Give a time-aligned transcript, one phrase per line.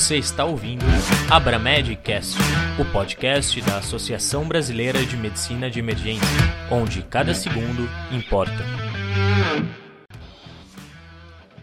[0.00, 0.82] Você está ouvindo
[1.30, 2.34] Abramedcast,
[2.80, 6.26] o podcast da Associação Brasileira de Medicina de Emergência,
[6.70, 8.64] onde cada segundo importa.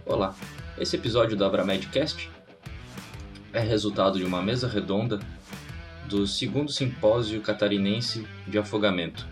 [0.05, 0.35] Olá,
[0.77, 2.29] esse episódio do Abramedcast
[3.51, 5.19] é resultado de uma mesa redonda
[6.07, 9.27] do segundo simpósio catarinense de afogamento,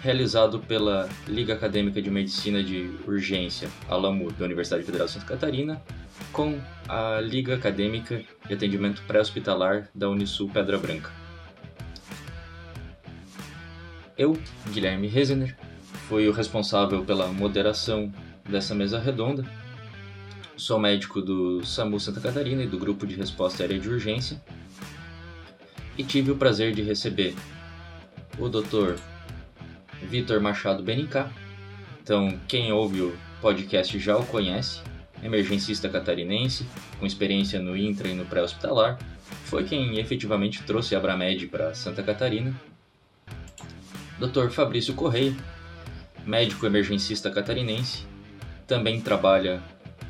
[0.00, 5.82] realizado pela Liga Acadêmica de Medicina de Urgência, ALAMU, da Universidade Federal de Santa Catarina,
[6.32, 11.10] com a Liga Acadêmica de Atendimento Pré-Hospitalar da Unisul Pedra Branca.
[14.16, 14.36] Eu,
[14.70, 15.56] Guilherme Rezener,
[16.08, 18.12] fui o responsável pela moderação
[18.48, 19.44] dessa mesa redonda.
[20.56, 24.42] Sou médico do SAMU Santa Catarina e do Grupo de Resposta Aérea de Urgência.
[25.96, 27.34] E tive o prazer de receber
[28.38, 28.96] o Dr.
[30.02, 31.30] Vitor Machado Benicá.
[32.02, 34.80] Então, quem ouve o podcast já o conhece
[35.22, 36.66] emergencista catarinense,
[36.98, 38.98] com experiência no intra e no pré-hospitalar,
[39.44, 42.54] foi quem efetivamente trouxe a Abramed para Santa Catarina.
[44.18, 44.50] Dr.
[44.50, 45.34] Fabrício Correia,
[46.26, 48.06] médico emergencista catarinense,
[48.66, 49.62] também trabalha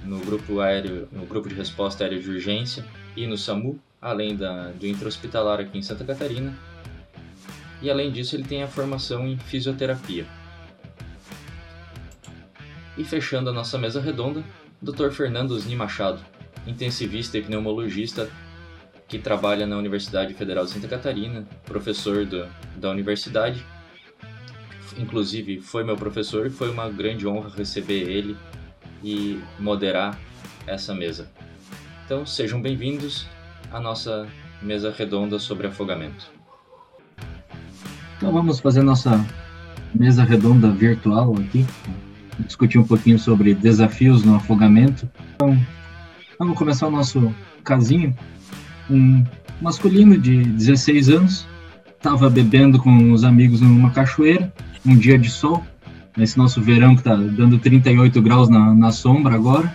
[0.05, 2.84] no grupo aéreo, no grupo de resposta aérea de urgência
[3.17, 6.56] e no SAMU, além da, do intra-hospitalar aqui em Santa Catarina.
[7.81, 10.27] E além disso, ele tem a formação em fisioterapia.
[12.97, 14.42] E fechando a nossa mesa redonda,
[14.81, 15.11] Dr.
[15.11, 16.21] Fernando Osni Machado,
[16.67, 18.31] intensivista e pneumologista
[19.09, 23.65] que trabalha na Universidade Federal de Santa Catarina, professor do, da universidade.
[24.97, 28.37] Inclusive, foi meu professor e foi uma grande honra receber ele
[29.03, 30.17] e moderar
[30.67, 31.29] essa mesa.
[32.05, 33.27] Então, sejam bem-vindos
[33.73, 34.29] à nossa
[34.63, 36.31] mesa redonda sobre afogamento.
[38.17, 39.25] Então, vamos fazer nossa
[39.95, 41.67] mesa redonda virtual aqui
[42.44, 45.08] discutir um pouquinho sobre desafios no afogamento.
[45.35, 45.58] Então,
[46.39, 48.17] vamos começar o nosso casinho.
[48.90, 49.24] Um
[49.61, 51.46] masculino de 16 anos
[51.96, 54.52] estava bebendo com os amigos numa cachoeira,
[54.86, 55.67] um dia de sol,
[56.17, 59.74] nesse nosso verão que está dando 38 graus na, na sombra agora.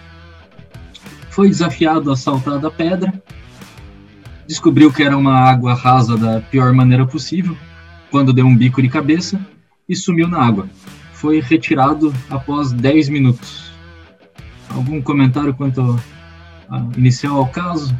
[1.29, 3.13] Foi desafiado a saltar da pedra,
[4.47, 7.57] descobriu que era uma água rasa da pior maneira possível,
[8.09, 9.39] quando deu um bico de cabeça
[9.89, 10.69] e sumiu na água
[11.23, 13.71] foi retirado após 10 minutos.
[14.69, 15.97] Algum comentário quanto
[16.97, 17.95] inicial ao caso?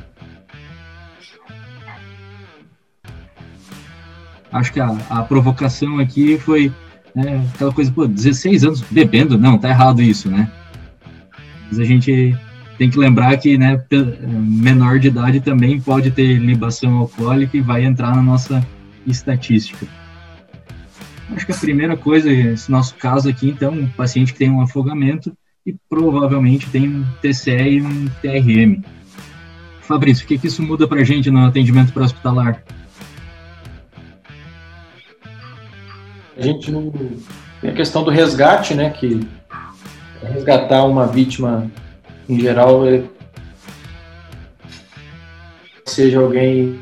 [4.51, 6.69] Acho que a, a provocação aqui foi
[7.16, 10.51] né, aquela coisa, pô, 16 anos bebendo, não, tá errado isso, né?
[11.69, 12.38] Mas a gente
[12.78, 13.81] tem que lembrar que né,
[14.29, 18.62] menor de idade também pode ter libação alcoólica e vai entrar na nossa
[19.07, 19.88] estatística.
[21.35, 24.61] Acho que a primeira coisa, esse nosso caso aqui, então, um paciente que tem um
[24.61, 25.35] afogamento
[25.66, 28.83] e provavelmente tem um TCE e um TRM.
[29.81, 32.63] Fabrício, o que, que isso muda para a gente no atendimento pré-hospitalar?
[36.38, 36.91] A gente não.
[37.61, 38.89] Tem a questão do resgate, né?
[38.89, 39.27] Que
[40.21, 41.69] resgatar uma vítima,
[42.27, 43.03] em geral, é...
[45.85, 46.79] seja alguém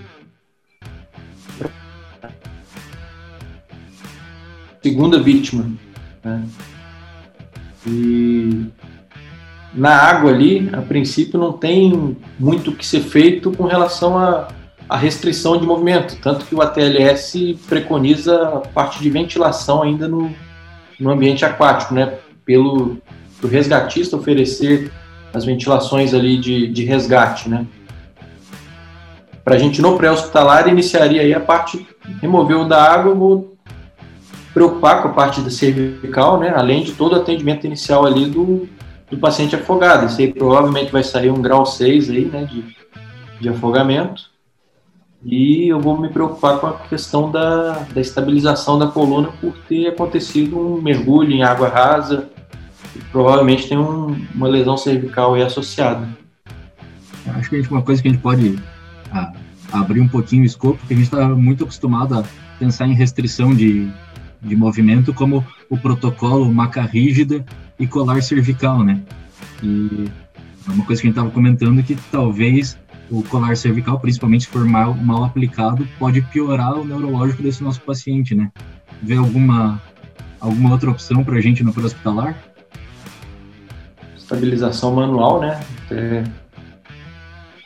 [4.82, 5.72] segunda vítima.
[6.24, 6.44] Né?
[7.86, 8.66] E
[9.74, 14.50] na água ali, a princípio, não tem muito o que ser feito com relação à,
[14.90, 20.34] à restrição de movimento, tanto que o ATLS preconiza a parte de ventilação ainda no,
[21.00, 22.18] no ambiente aquático, né?
[22.46, 22.98] Pelo
[23.44, 24.92] resgatista oferecer
[25.34, 27.66] as ventilações ali de, de resgate, né?
[29.44, 31.88] Para a gente no pré-hospitalar iniciaria aí a parte
[32.22, 33.51] remover o da água, vou
[34.54, 38.68] preocupar com a parte da cervical, né, além de todo o atendimento inicial ali do,
[39.10, 40.06] do paciente afogado.
[40.06, 42.64] Isso aí provavelmente vai sair um grau 6 aí, né, de,
[43.40, 44.30] de afogamento.
[45.24, 49.88] E eu vou me preocupar com a questão da, da estabilização da coluna por ter
[49.88, 52.30] acontecido um mergulho em água rasa.
[53.12, 56.08] Provavelmente tem um, uma lesão cervical aí associada.
[57.36, 58.58] Acho que uma coisa que a gente pode
[59.12, 59.32] ah,
[59.72, 62.24] abrir um pouquinho o escopo, porque a gente está muito acostumado a
[62.58, 63.92] pensar em restrição de,
[64.42, 67.46] de movimento como o protocolo maca rígida
[67.80, 69.02] e colar cervical, né?
[69.64, 70.10] E
[70.68, 72.78] é uma coisa que a gente estava comentando que talvez
[73.10, 77.82] o colar cervical, principalmente se for mal, mal aplicado, pode piorar o neurológico desse nosso
[77.82, 78.50] paciente, né?
[79.02, 79.82] Vê alguma,
[80.40, 82.38] alguma outra opção para a gente no pré-hospitalar?
[84.16, 85.60] Estabilização manual, né?
[85.86, 86.24] Até,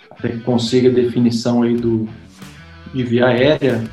[0.10, 2.10] até que consiga a definição aí do,
[2.94, 3.84] de via aérea,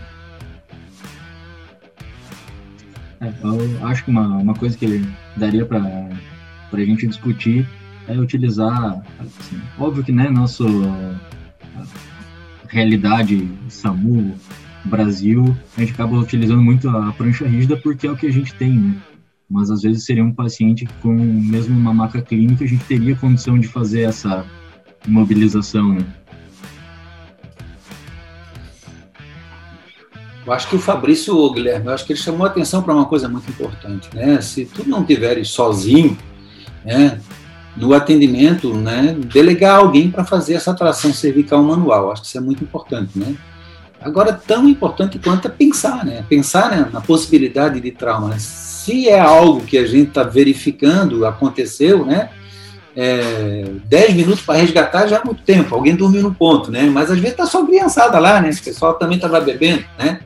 [3.22, 5.04] eu acho que uma, uma coisa que
[5.36, 5.80] daria para
[6.72, 7.68] a gente discutir
[8.08, 10.66] é utilizar, assim, óbvio que né, nosso,
[12.68, 14.34] realidade SAMU,
[14.84, 18.54] Brasil, a gente acaba utilizando muito a prancha rígida porque é o que a gente
[18.54, 18.96] tem, né?
[19.48, 23.58] Mas às vezes seria um paciente com mesmo uma maca clínica, a gente teria condição
[23.58, 24.44] de fazer essa
[25.06, 26.04] imobilização, né?
[30.44, 33.04] Eu acho que o Fabrício, Guilherme, eu acho que ele chamou a atenção para uma
[33.04, 34.40] coisa muito importante, né?
[34.40, 36.18] Se tu não tiveres sozinho,
[36.84, 37.20] né,
[37.76, 42.40] no atendimento, né, delegar alguém para fazer essa tração cervical manual, acho que isso é
[42.40, 43.36] muito importante, né?
[44.00, 46.24] Agora, tão importante quanto é pensar, né?
[46.28, 48.28] Pensar né, na possibilidade de trauma.
[48.30, 48.36] Né?
[48.38, 52.30] Se é algo que a gente está verificando, aconteceu, né?
[52.94, 56.82] É, 10 minutos para resgatar já é muito tempo, alguém dormiu no ponto, né?
[56.82, 58.50] Mas às vezes está só criançada lá, né?
[58.50, 60.20] Esse pessoal também estava bebendo, né?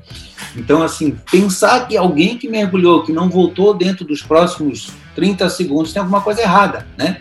[0.57, 5.93] Então, assim, pensar que alguém que mergulhou, que não voltou dentro dos próximos 30 segundos,
[5.93, 7.21] tem alguma coisa errada, né?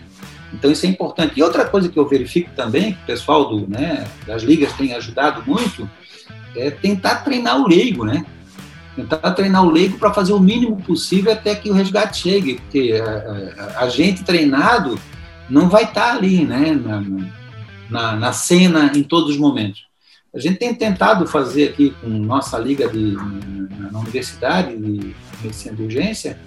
[0.53, 1.33] Então, isso é importante.
[1.35, 4.93] E outra coisa que eu verifico também, que o pessoal do, né, das ligas tem
[4.93, 5.89] ajudado muito,
[6.55, 8.25] é tentar treinar o leigo, né?
[8.95, 12.93] Tentar treinar o leigo para fazer o mínimo possível até que o resgate chegue, porque
[12.93, 14.97] a, a, a gente treinado
[15.49, 17.03] não vai estar tá ali, né, na,
[17.89, 19.85] na, na, cena em todos os momentos.
[20.33, 25.75] A gente tem tentado fazer aqui com nossa liga de, na, na Universidade de Medicina
[25.75, 26.37] de Urgência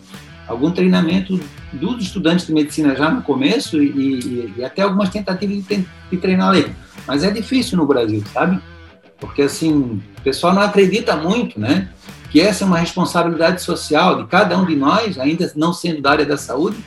[0.49, 1.39] algum treinamento
[1.73, 6.17] dos estudantes de medicina já no começo e, e, e até algumas tentativas de, de
[6.17, 6.75] treinar leigo.
[7.07, 8.59] Mas é difícil no Brasil, sabe?
[9.21, 11.91] Porque assim, o pessoal não acredita muito, né?
[12.31, 16.11] Que essa é uma responsabilidade social de cada um de nós, ainda não sendo da
[16.13, 16.79] área da saúde,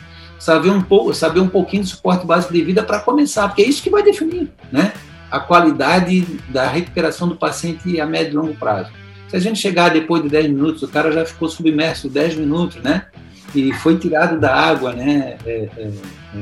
[0.42, 3.68] saber um pouco, saber um pouquinho de suporte básico de vida para começar, porque é
[3.68, 4.92] isso que vai definir, né?
[5.30, 8.90] A qualidade da recuperação do paciente a médio e longo prazo.
[9.28, 12.82] Se a gente chegar depois de 10 minutos, o cara já ficou submerso 10 minutos,
[12.82, 13.06] né?
[13.54, 15.38] E foi tirado da água, né?
[15.46, 15.92] É, é,
[16.34, 16.42] é,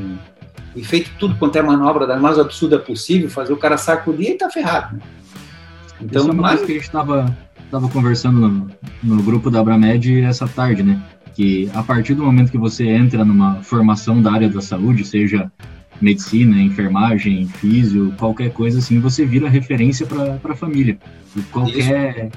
[0.78, 4.38] e feito tudo quanto é manobra da mais absurda possível, fazer o cara sacudir e
[4.38, 5.02] tá ferrado, né?
[6.02, 6.52] Então, Isso é uma mas...
[6.52, 7.38] coisa que a gente estava
[7.70, 8.72] tava conversando no,
[9.04, 11.00] no grupo da Abramed essa tarde, né?
[11.36, 15.52] Que a partir do momento que você entra numa formação da área da saúde, seja
[16.02, 20.98] medicina, enfermagem, físio, qualquer coisa assim, você vira referência para a família.
[21.36, 22.30] E qualquer,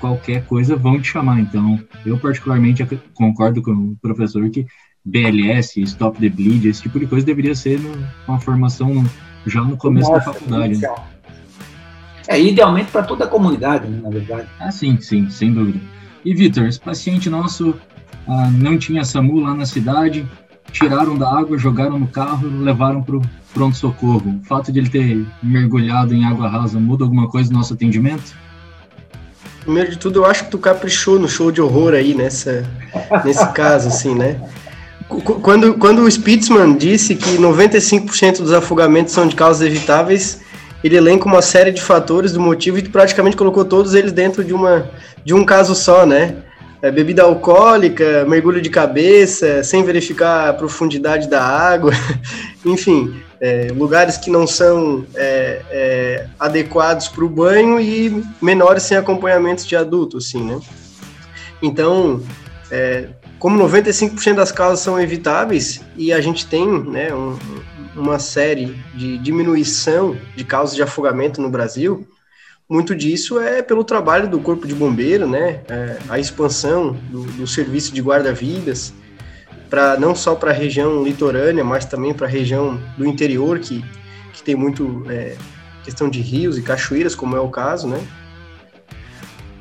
[0.00, 1.40] qualquer coisa vão te chamar.
[1.40, 4.66] Então, eu particularmente concordo com o professor que
[5.04, 7.92] BLS, Stop the Bleed, esse tipo de coisa deveria ser no,
[8.26, 9.04] uma formação
[9.46, 10.78] já no começo Nossa, da faculdade.
[10.78, 10.94] Né?
[12.26, 14.48] É, idealmente para toda a comunidade, né, na verdade.
[14.58, 15.78] Ah, sim, sim, sem dúvida.
[16.24, 17.74] E, Vitor, esse paciente nosso
[18.26, 20.26] ah, não tinha SAMU lá na cidade,
[20.72, 23.22] tiraram da água, jogaram no carro levaram para o
[23.52, 24.40] pronto-socorro.
[24.42, 28.34] O fato de ele ter mergulhado em água rasa muda alguma coisa no nosso atendimento?
[29.60, 32.68] Primeiro de tudo, eu acho que tu caprichou no show de horror aí, nessa,
[33.24, 34.38] nesse caso, assim, né?
[35.08, 40.40] Quando, quando o Spitzman disse que 95% dos afogamentos são de causas evitáveis,
[40.82, 44.52] ele elenca uma série de fatores do motivo e praticamente colocou todos eles dentro de,
[44.52, 44.90] uma,
[45.24, 46.36] de um caso só, né?
[46.84, 51.92] É, bebida alcoólica, mergulho de cabeça, sem verificar a profundidade da água,
[52.62, 58.98] enfim, é, lugares que não são é, é adequados para o banho e menores sem
[58.98, 60.60] acompanhamento de adulto, assim, né?
[61.62, 62.22] Então,
[62.70, 67.38] é, como 95% das causas são evitáveis e a gente tem né, um,
[67.96, 72.06] uma série de diminuição de causas de afogamento no Brasil,
[72.68, 75.60] muito disso é pelo trabalho do Corpo de Bombeiro, né?
[75.68, 78.94] É, a expansão do, do, serviço de guarda-vidas,
[79.68, 83.84] para não só para a região litorânea, mas também para a região do interior, que,
[84.32, 85.36] que tem muito é,
[85.84, 88.00] questão de rios e cachoeiras, como é o caso, né?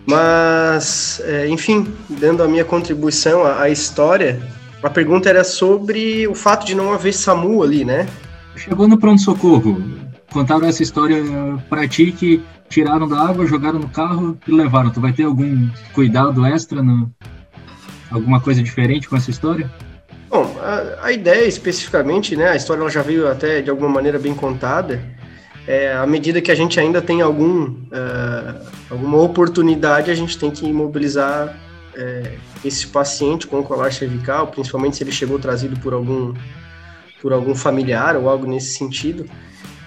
[0.05, 4.41] Mas, é, enfim, dando a minha contribuição à, à história,
[4.81, 8.07] a pergunta era sobre o fato de não haver SAMU ali, né?
[8.55, 9.81] Chegou no pronto-socorro,
[10.33, 11.23] contaram essa história
[11.69, 14.89] para ti que tiraram da água, jogaram no carro e levaram.
[14.89, 17.09] Tu vai ter algum cuidado extra, no...
[18.11, 19.71] alguma coisa diferente com essa história?
[20.29, 24.17] Bom, a, a ideia especificamente, né, a história ela já veio até de alguma maneira
[24.17, 24.99] bem contada,
[25.67, 30.49] é, à medida que a gente ainda tem algum, uh, alguma oportunidade, a gente tem
[30.51, 31.55] que imobilizar
[31.95, 32.33] é,
[32.65, 36.33] esse paciente com colar cervical, principalmente se ele chegou trazido por algum,
[37.21, 39.25] por algum familiar ou algo nesse sentido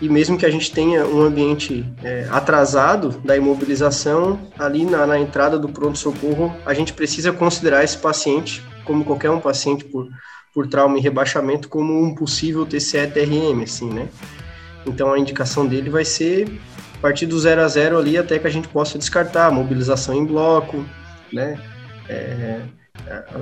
[0.00, 5.19] e mesmo que a gente tenha um ambiente é, atrasado da imobilização, ali na, na
[5.19, 10.09] entrada do pronto-socorro, a gente precisa considerar esse paciente, como qualquer um paciente por,
[10.53, 14.09] por trauma e rebaixamento, como um possível TCE-TRM, assim, né?
[14.87, 16.47] Então a indicação dele vai ser
[16.99, 20.25] a partir do 0 a 0 ali até que a gente possa descartar, mobilização em
[20.25, 20.85] bloco,
[21.33, 21.59] né?
[22.09, 22.61] É,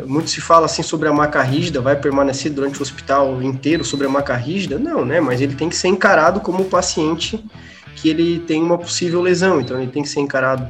[0.06, 4.06] muito se fala assim sobre a maca rígida, vai permanecer durante o hospital inteiro sobre
[4.06, 4.78] a maca rígida?
[4.78, 5.20] Não, né?
[5.20, 7.42] Mas ele tem que ser encarado como paciente
[7.96, 10.66] que ele tem uma possível lesão, então ele tem que ser encarado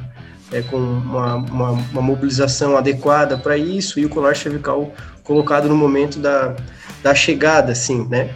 [0.53, 5.77] é, com uma, uma, uma mobilização adequada para isso e o colar cervical colocado no
[5.77, 6.55] momento da,
[7.03, 8.31] da chegada, assim, né?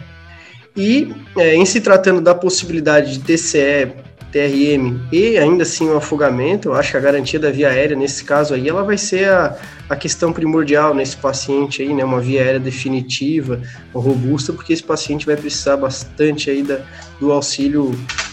[0.75, 3.91] E é, em se tratando da possibilidade de TCE,
[4.31, 8.23] TRM e ainda assim o afogamento, eu acho que a garantia da via aérea nesse
[8.23, 9.57] caso aí, ela vai ser a,
[9.89, 12.03] a questão primordial nesse paciente aí, né?
[12.03, 13.61] Uma via aérea definitiva,
[13.93, 16.79] robusta, porque esse paciente vai precisar bastante aí da,
[17.19, 17.91] do auxílio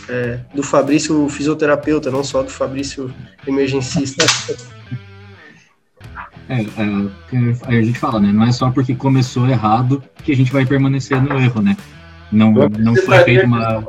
[0.08, 3.12] é, do Fabrício fisioterapeuta, não só do Fabrício
[3.46, 4.24] emergencista.
[6.48, 8.30] É, é, a gente fala, né?
[8.32, 11.76] Não é só porque começou errado que a gente vai permanecer no erro, né?
[12.30, 13.86] Não, não foi feita uma.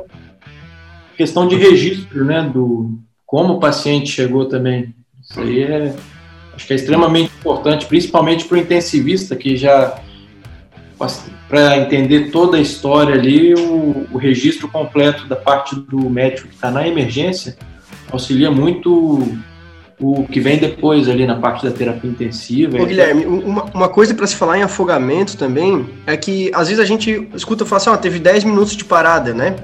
[1.18, 2.42] Questão de registro, né?
[2.42, 2.96] Do
[3.26, 4.94] como o paciente chegou também.
[5.20, 5.94] Isso aí é.
[6.54, 10.00] Acho que é extremamente importante, principalmente para o intensivista, que já.
[11.48, 16.54] Para entender toda a história ali, o, o registro completo da parte do médico que
[16.54, 17.56] está na emergência
[18.10, 19.38] auxilia muito
[20.00, 22.80] o que vem depois ali na parte da terapia intensiva.
[22.80, 26.82] Ô, Guilherme, uma, uma coisa para se falar em afogamento também é que às vezes
[26.82, 29.56] a gente escuta falar assim, ó, teve 10 minutos de parada, né?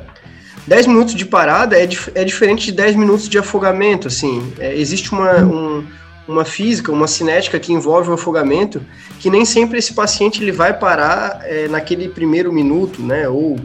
[0.66, 4.52] 10 minutos de parada é, dif é diferente de 10 minutos de afogamento, assim.
[4.58, 5.84] É, existe uma, um,
[6.26, 8.80] uma física, uma cinética que envolve o afogamento,
[9.20, 13.28] que nem sempre esse paciente ele vai parar é, naquele primeiro minuto, né?
[13.28, 13.58] Ou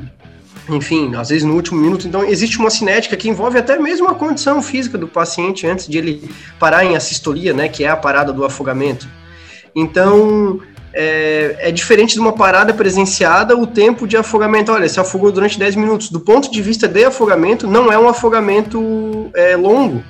[0.68, 2.08] enfim, às vezes no último minuto.
[2.08, 5.98] Então, existe uma cinética que envolve até mesmo a condição física do paciente antes de
[5.98, 6.30] ele
[6.60, 9.08] parar em assistolia, né, que é a parada do afogamento.
[9.76, 10.60] Então,
[10.94, 14.72] é, é, diferente de uma parada presenciada o tempo de afogamento.
[14.72, 16.10] Olha, se afogou durante 10 minutos.
[16.10, 20.04] Do ponto de vista de afogamento, não é um afogamento é, longo,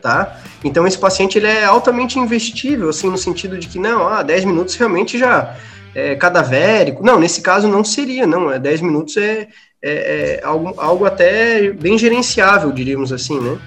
[0.00, 0.38] tá?
[0.64, 4.44] Então, esse paciente ele é altamente investível, assim, no sentido de que, não, ah, 10
[4.44, 5.56] minutos realmente já
[5.94, 7.04] é cadavérico.
[7.04, 8.50] Não, nesse caso não seria, não.
[8.50, 9.48] É 10 minutos é,
[9.82, 13.58] é, é algo, algo até bem gerenciável, diríamos assim, né?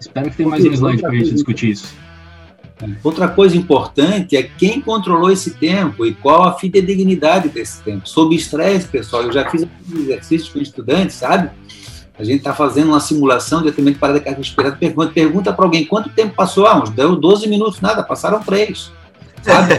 [0.00, 1.94] Espero que tenha mais um slide para a gente discutir isso.
[3.02, 8.08] Outra coisa importante é quem controlou esse tempo e qual a fidedignidade desse tempo.
[8.08, 11.50] Sob estresse, pessoal, eu já fiz exercícios com estudantes, sabe?
[12.18, 16.08] A gente está fazendo uma simulação de atendimento parada cardiorrespiratória, pergunta, pergunta para alguém quanto
[16.10, 16.66] tempo passou?
[16.66, 18.92] Ah, uns 12 minutos, nada, passaram três.
[19.42, 19.74] Sabe?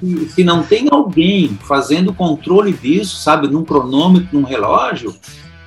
[0.00, 5.14] se, se não tem alguém fazendo controle disso, sabe, num cronômetro, num relógio,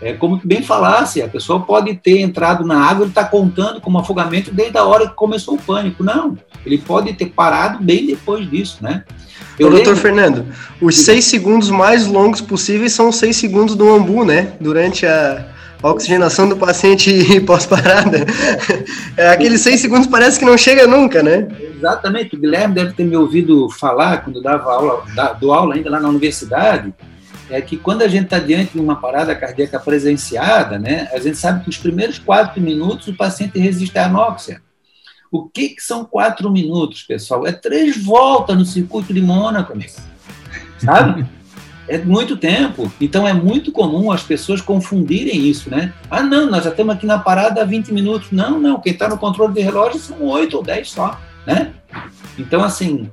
[0.01, 3.99] é como bem falasse, a pessoa pode ter entrado na água e está contando como
[3.99, 6.03] afogamento desde a hora que começou o pânico.
[6.03, 9.03] Não, ele pode ter parado bem depois disso, né?
[9.59, 10.45] Eu Ô, doutor Fernando,
[10.81, 14.53] os seis segundos mais longos possíveis são os seis segundos do ambu, né?
[14.59, 15.45] Durante a,
[15.83, 18.25] a oxigenação do paciente pós-parada.
[19.15, 21.47] É, aqueles seis segundos parece que não chega nunca, né?
[21.75, 22.35] Exatamente.
[22.35, 25.03] O Guilherme deve ter me ouvido falar quando dava aula,
[25.39, 26.91] do aula ainda lá na universidade,
[27.51, 31.37] é que quando a gente está diante de uma parada cardíaca presenciada, né, a gente
[31.37, 34.61] sabe que os primeiros quatro minutos o paciente resiste à anóxia.
[35.31, 37.47] O que, que são quatro minutos, pessoal?
[37.47, 39.93] É três voltas no circuito de Mônaco, amigo.
[40.77, 41.25] Sabe?
[41.91, 42.91] é muito tempo.
[43.01, 45.93] Então é muito comum as pessoas confundirem isso, né?
[46.09, 48.31] Ah, não, nós já estamos aqui na parada há 20 minutos.
[48.31, 51.73] Não, não, quem está no controle de relógio são 8 ou 10 só, né?
[52.37, 53.09] Então, assim,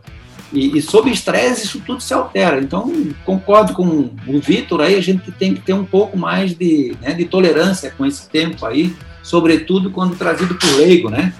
[0.52, 2.60] e, e sob estresse isso tudo se altera.
[2.60, 2.92] Então,
[3.24, 7.12] concordo com o Vitor aí, a gente tem que ter um pouco mais de, né,
[7.12, 11.32] de tolerância com esse tempo aí, sobretudo quando trazido por leigo, né?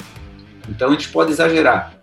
[0.69, 1.95] Então a gente pode exagerar.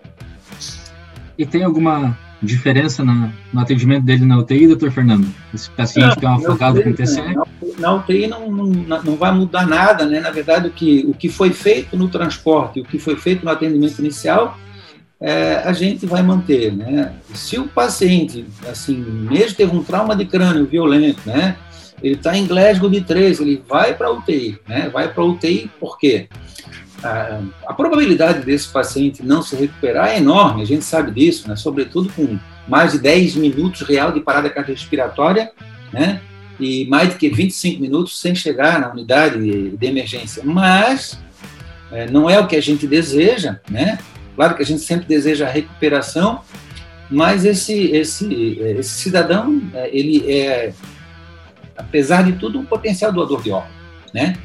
[1.37, 5.27] E tem alguma diferença na, no atendimento dele na UTI, doutor Fernando?
[5.53, 7.35] Esse paciente que é um afogado com TCE?
[7.77, 10.19] Na UTI não, não, não vai mudar nada, né?
[10.19, 13.51] Na verdade, o que, o que foi feito no transporte, o que foi feito no
[13.51, 14.57] atendimento inicial,
[15.19, 17.13] é, a gente vai manter, né?
[17.33, 21.57] Se o paciente, assim, mesmo teve um trauma de crânio violento, né?
[22.03, 24.89] Ele está em Glasgow de 3, ele vai para UTI, né?
[24.89, 26.27] Vai para UTI por quê?
[27.03, 31.55] A, a, probabilidade desse paciente não se recuperar é enorme, a gente sabe disso, né?
[31.55, 35.51] Sobretudo com mais de 10 minutos real de parada cardiorrespiratória,
[35.93, 36.21] né?
[36.59, 40.41] E mais de que 25 minutos sem chegar na unidade de, de emergência.
[40.43, 41.17] Mas
[41.91, 43.97] é, não é o que a gente deseja, né?
[44.35, 46.41] Claro que a gente sempre deseja a recuperação,
[47.09, 50.73] mas esse, esse, esse cidadão, é, ele é,
[51.77, 53.71] apesar de tudo, um potencial doador de órgão,
[54.13, 54.37] né?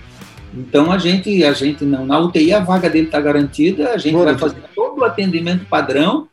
[0.53, 4.15] Então a gente, a gente não, na UTI a vaga dele está garantida, a gente
[4.15, 6.29] Boa, vai fazer todo o atendimento padrão,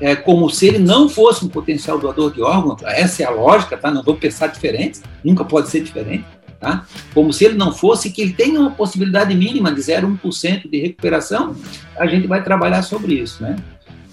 [0.00, 2.76] é, como se ele não fosse um potencial doador de órgão.
[2.84, 3.90] Essa é a lógica, tá?
[3.90, 6.24] Não vou pensar diferente, nunca pode ser diferente
[6.60, 6.86] tá?
[7.14, 11.56] como se ele não fosse, que ele tenha uma possibilidade mínima de 0,1% de recuperação,
[11.96, 13.42] a gente vai trabalhar sobre isso.
[13.42, 13.56] Né?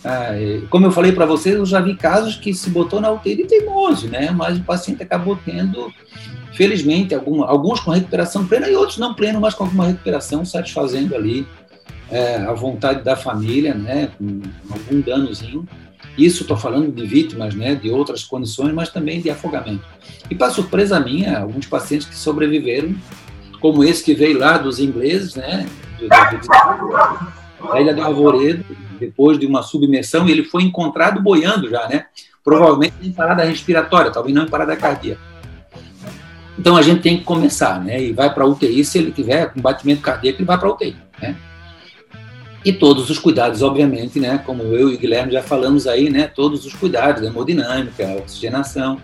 [0.06, 0.30] ah,
[0.70, 4.08] como eu falei para vocês, eu já vi casos que se botou na UTI teimoso,
[4.08, 4.30] né?
[4.30, 5.92] Mas o paciente acabou tendo,
[6.54, 11.48] felizmente, alguns com recuperação plena e outros não pleno, mas com alguma recuperação satisfazendo ali
[12.12, 14.12] é, a vontade da família, né?
[14.18, 15.68] Com algum danozinho.
[16.18, 17.76] Isso estou falando de vítimas, né?
[17.76, 19.86] De outras condições, mas também de afogamento.
[20.30, 22.96] E para surpresa minha, alguns pacientes que sobreviveram,
[23.60, 25.68] como esse que veio lá dos ingleses, né?
[27.72, 28.64] Da Ilha do Alvoredo,
[29.00, 32.06] depois de uma submersão, ele foi encontrado boiando já, né?
[32.44, 35.22] Provavelmente em parada respiratória, talvez não em parada cardíaca.
[36.58, 38.02] Então a gente tem que começar, né?
[38.02, 41.36] E vai para UTI se ele tiver com batimento cardíaco, ele vai para UTI, né?
[42.66, 44.40] E todos os cuidados, obviamente, né?
[44.40, 46.26] Como eu e o Guilherme já falamos aí, né?
[46.26, 49.00] Todos os cuidados, hemodinâmica, oxigenação,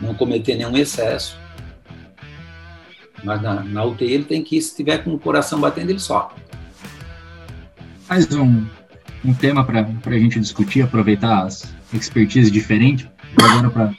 [0.00, 1.36] não cometer nenhum excesso.
[3.24, 6.32] Mas na, na UTI ele tem que se tiver com o coração batendo, ele só.
[8.08, 8.64] Mais um,
[9.24, 13.94] um tema para a gente discutir, aproveitar as expertises diferentes, agora para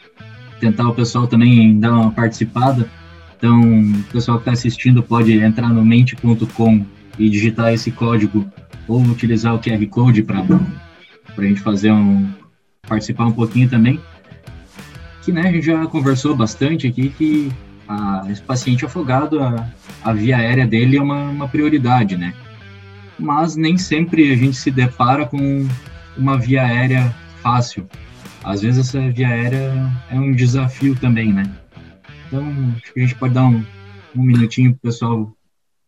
[0.62, 2.90] tentar o pessoal também dar uma participada.
[3.38, 6.86] Então, o pessoal que está assistindo pode entrar no mente.com
[7.20, 8.50] e digitar esse código
[8.88, 10.44] ou utilizar o QR Code para
[11.38, 12.32] a gente fazer um
[12.88, 14.00] participar um pouquinho também.
[15.22, 17.52] Que né, a gente já conversou bastante aqui que
[17.88, 19.70] a, esse paciente afogado, a,
[20.04, 22.34] a via aérea dele é uma, uma prioridade, né?
[23.18, 25.68] mas nem sempre a gente se depara com
[26.18, 27.88] uma via aérea fácil.
[28.44, 31.50] Às vezes essa via aérea é um desafio também, né?
[32.28, 33.64] Então, acho que a gente pode dar um,
[34.16, 35.38] um minutinho para o pessoal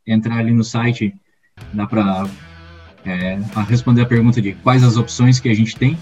[0.08, 1.14] entrar ali no site,
[1.74, 2.26] dá para
[3.06, 5.98] é, responder a pergunta de quais as opções que a gente tem,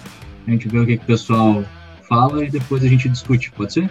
[0.48, 1.64] a gente vê o que, que o pessoal
[2.08, 3.90] fala e depois a gente discute, pode ser?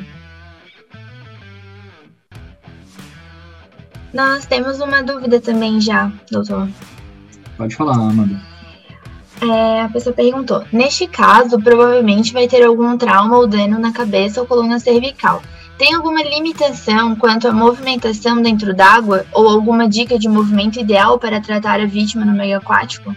[4.13, 6.69] Nós temos uma dúvida também já, doutor.
[7.57, 8.41] Pode falar, Amanda.
[9.41, 14.41] É, a pessoa perguntou: Neste caso, provavelmente vai ter algum trauma ou dano na cabeça
[14.41, 15.43] ou coluna cervical.
[15.83, 21.41] Tem alguma limitação quanto à movimentação dentro d'água ou alguma dica de movimento ideal para
[21.41, 23.13] tratar a vítima no meio aquático?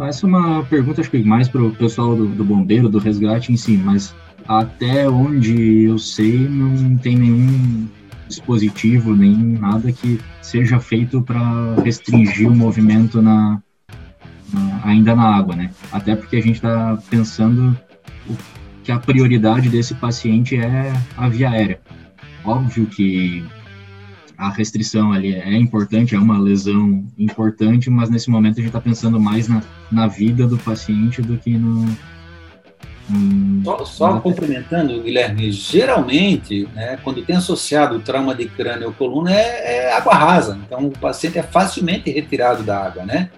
[0.00, 3.52] Essa é uma pergunta, acho que mais para o pessoal do, do bombeiro, do resgate
[3.52, 4.12] em si, mas
[4.48, 7.88] até onde eu sei, não tem nenhum
[8.28, 13.62] dispositivo, nem nada que seja feito para restringir o movimento na,
[14.52, 15.70] na, ainda na água, né?
[15.92, 17.76] Até porque a gente está pensando
[18.82, 21.80] que a prioridade desse paciente é a via aérea.
[22.44, 23.44] Óbvio que
[24.36, 28.80] a restrição ali é importante, é uma lesão importante, mas nesse momento a gente está
[28.80, 31.86] pensando mais na, na vida do paciente do que no,
[33.10, 38.94] Hum, só, só complementando, Guilherme, geralmente, né, quando tem associado o trauma de crânio ou
[38.94, 40.58] coluna, é, é, água rasa.
[40.66, 43.30] Então, o paciente é facilmente retirado da água, né?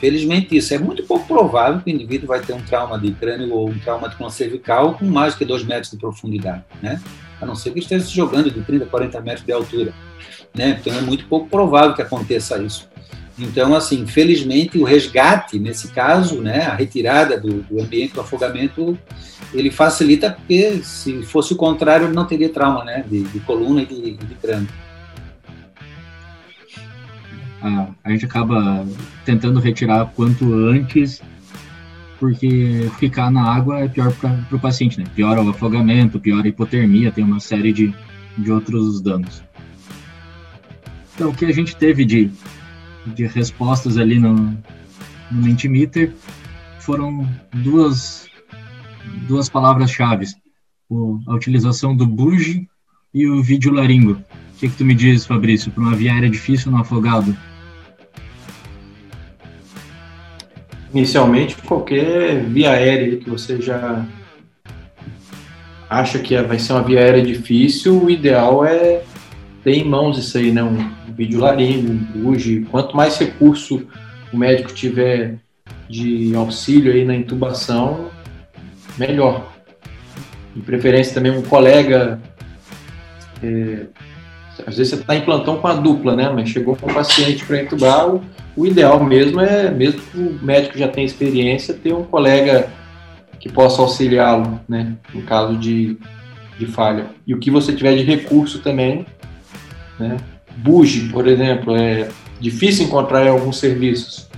[0.00, 3.52] Felizmente, isso é muito pouco provável que o indivíduo vai ter um trauma de crânio
[3.52, 7.00] ou um trauma de coluna cervical com mais que 2 metros de profundidade, né?
[7.40, 9.92] A não ser que esteja se jogando de 30, 40 metros de altura,
[10.54, 10.78] né?
[10.80, 12.88] Então, é muito pouco provável que aconteça isso.
[13.40, 18.98] Então, assim, felizmente o resgate, nesse caso, né, a retirada do, do ambiente do afogamento,
[19.54, 23.86] ele facilita porque se fosse o contrário, não teria trauma, né, de, de coluna e
[23.86, 24.68] de, de crânio.
[27.62, 28.86] Ah, a gente acaba
[29.24, 31.22] tentando retirar quanto antes,
[32.18, 35.06] porque ficar na água é pior para o paciente, né?
[35.14, 37.94] Piora o afogamento, piora a hipotermia, tem uma série de,
[38.36, 39.42] de outros danos.
[41.14, 42.30] Então, o que a gente teve de
[43.06, 44.34] de respostas ali no,
[45.30, 46.12] no Mentimeter
[46.80, 48.26] foram duas,
[49.28, 50.26] duas palavras-chave.
[51.28, 52.68] A utilização do buge
[53.14, 54.12] e o vídeo laringo.
[54.12, 57.36] O que, que tu me diz, Fabrício, para uma via aérea difícil no afogado?
[60.92, 64.04] Inicialmente, qualquer via aérea que você já
[65.88, 69.02] acha que vai ser uma via aérea difícil, o ideal é
[69.62, 70.62] ter em mãos isso aí, né?
[70.62, 72.66] Um vídeo laringo, um buge.
[72.70, 73.86] Quanto mais recurso
[74.32, 75.38] o médico tiver
[75.88, 78.10] de auxílio aí na intubação,
[78.96, 79.52] melhor.
[80.54, 82.20] De preferência também um colega.
[83.42, 83.86] É,
[84.66, 86.30] às vezes você está em plantão com a dupla, né?
[86.32, 88.22] Mas chegou com um paciente para intubar, o,
[88.56, 92.68] o, ideal mesmo é, mesmo que o médico já tenha experiência, ter um colega
[93.38, 94.96] que possa auxiliá-lo, né?
[95.14, 95.96] No caso de,
[96.58, 97.06] de falha.
[97.26, 99.06] E o que você tiver de recurso também,
[100.00, 100.16] né?
[100.56, 102.08] Buge, por exemplo, é
[102.40, 104.28] difícil encontrar em alguns serviços.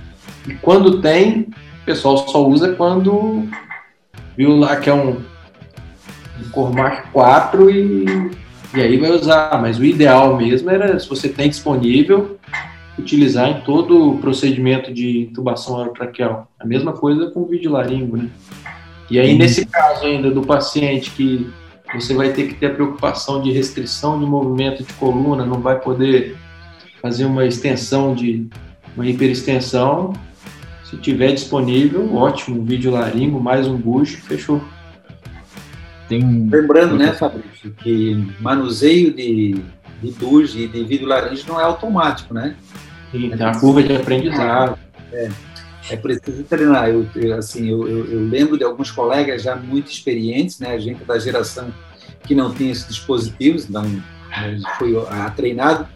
[0.47, 1.47] E quando tem,
[1.81, 3.47] o pessoal só usa quando
[4.37, 8.31] viu lá que é um, um Cormac 4 e
[8.75, 12.39] E aí vai usar, mas o ideal mesmo era, se você tem disponível,
[12.97, 16.47] utilizar em todo o procedimento de intubação orotraqueal.
[16.59, 18.29] A mesma coisa com o vídeo laringo, né?
[19.11, 21.51] E aí, nesse caso ainda do paciente que
[21.93, 25.79] você vai ter que ter a preocupação de restrição de movimento de coluna, não vai
[25.79, 26.35] poder
[27.01, 28.47] fazer uma extensão de
[28.95, 30.13] uma hiperextensão.
[30.83, 34.61] Se tiver disponível, ótimo, vídeo laringo, mais um bucho, fechou.
[36.07, 36.49] Tem um...
[36.49, 39.61] Lembrando, né, Fabrício, que manuseio de,
[40.01, 42.55] de buge e de vídeo laringe não é automático, né?
[43.11, 44.77] Sim, tem uma curva de aprendizado.
[45.11, 45.29] É,
[45.89, 46.89] é preciso treinar.
[46.89, 50.73] Eu, eu assim, eu, eu, lembro de alguns colegas já muito experientes, né?
[50.73, 51.73] A gente da geração
[52.23, 53.83] que não tinha esses dispositivos, não
[54.77, 55.87] foi a, treinado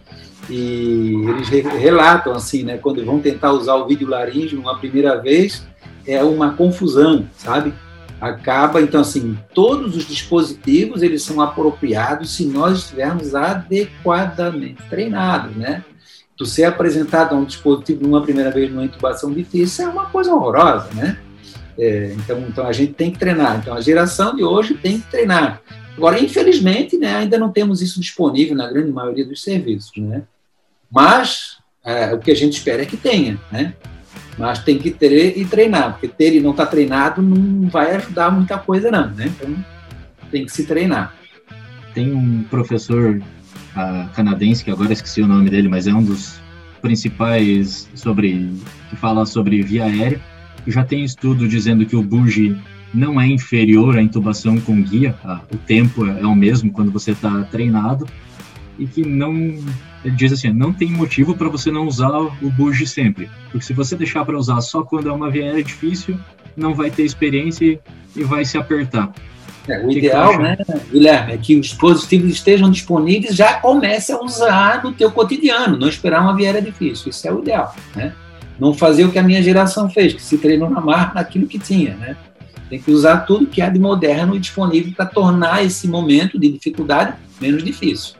[0.50, 2.78] e eles relatam assim, né?
[2.78, 5.66] Quando vão tentar usar o vídeo laringe uma primeira vez,
[6.06, 7.74] é uma confusão, sabe?
[8.20, 15.84] Acaba então assim, todos os dispositivos eles são apropriados se nós estivermos adequadamente treinados, né?
[16.38, 20.34] Tu ser apresentado a um dispositivo numa primeira vez numa intubação difícil é uma coisa
[20.34, 21.18] horrorosa, né?
[21.78, 23.58] É, então, então a gente tem que treinar.
[23.58, 25.62] Então a geração de hoje tem que treinar.
[25.98, 30.24] Agora, infelizmente, né, ainda não temos isso disponível na grande maioria dos serviços, né?
[30.92, 33.74] Mas é, o que a gente espera é que tenha, né?
[34.38, 37.96] Mas tem que ter e treinar, porque ter e não estar tá treinado não vai
[37.96, 39.26] ajudar muita coisa, não, né?
[39.26, 39.66] Então
[40.30, 41.16] tem que se treinar.
[41.96, 43.20] Tem um professor
[44.14, 46.40] canadense, que agora esqueci o nome dele, mas é um dos
[46.82, 48.50] principais sobre
[48.90, 50.20] que fala sobre via aérea.
[50.66, 52.58] Já tem estudo dizendo que o bugie
[52.94, 55.16] não é inferior à intubação com guia,
[55.54, 58.08] o tempo é o mesmo quando você está treinado
[58.80, 59.32] e que não
[60.06, 63.74] ele diz assim, não tem motivo para você não usar o bugie sempre, porque se
[63.74, 66.18] você deixar para usar só quando é uma via aérea difícil,
[66.56, 67.80] não vai ter experiência
[68.16, 69.12] e vai se apertar.
[69.68, 70.58] É, o que ideal, que né,
[70.90, 75.90] Guilherme, é que os dispositivos estejam disponíveis já comece a usar no teu cotidiano, não
[75.90, 77.10] esperar uma viera difícil.
[77.10, 78.14] Isso é o ideal, né?
[78.58, 81.60] Não fazer o que a minha geração fez, que se treinou na marra naquilo que
[81.60, 82.16] tinha, né?
[82.70, 86.50] Tem que usar tudo que há de moderno e disponível para tornar esse momento de
[86.50, 88.16] dificuldade menos difícil.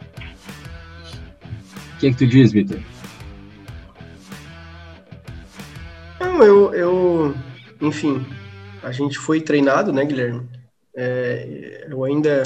[1.96, 2.80] O que é que tu diz, Vitor?
[6.20, 7.36] Não, eu, eu,
[7.82, 8.26] enfim,
[8.84, 10.57] a gente foi treinado, né, Guilherme?
[11.00, 12.42] É, eu ainda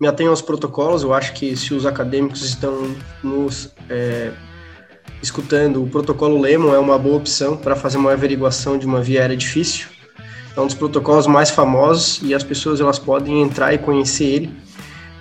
[0.00, 4.32] me atenho aos protocolos, eu acho que se os acadêmicos estão nos é,
[5.22, 9.20] escutando, o protocolo Lemon é uma boa opção para fazer uma averiguação de uma via
[9.20, 9.88] aérea difícil.
[10.56, 14.56] É um dos protocolos mais famosos e as pessoas elas podem entrar e conhecer ele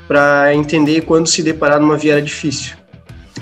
[0.08, 2.78] para entender quando se deparar numa via aérea difícil.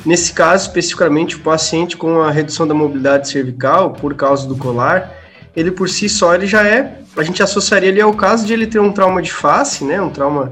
[0.03, 5.18] Nesse caso, especificamente, o paciente com a redução da mobilidade cervical por causa do colar,
[5.59, 8.65] ele por si só ele já é, a gente associaria ele ao caso de ele
[8.65, 10.51] ter um trauma de face, né, um trauma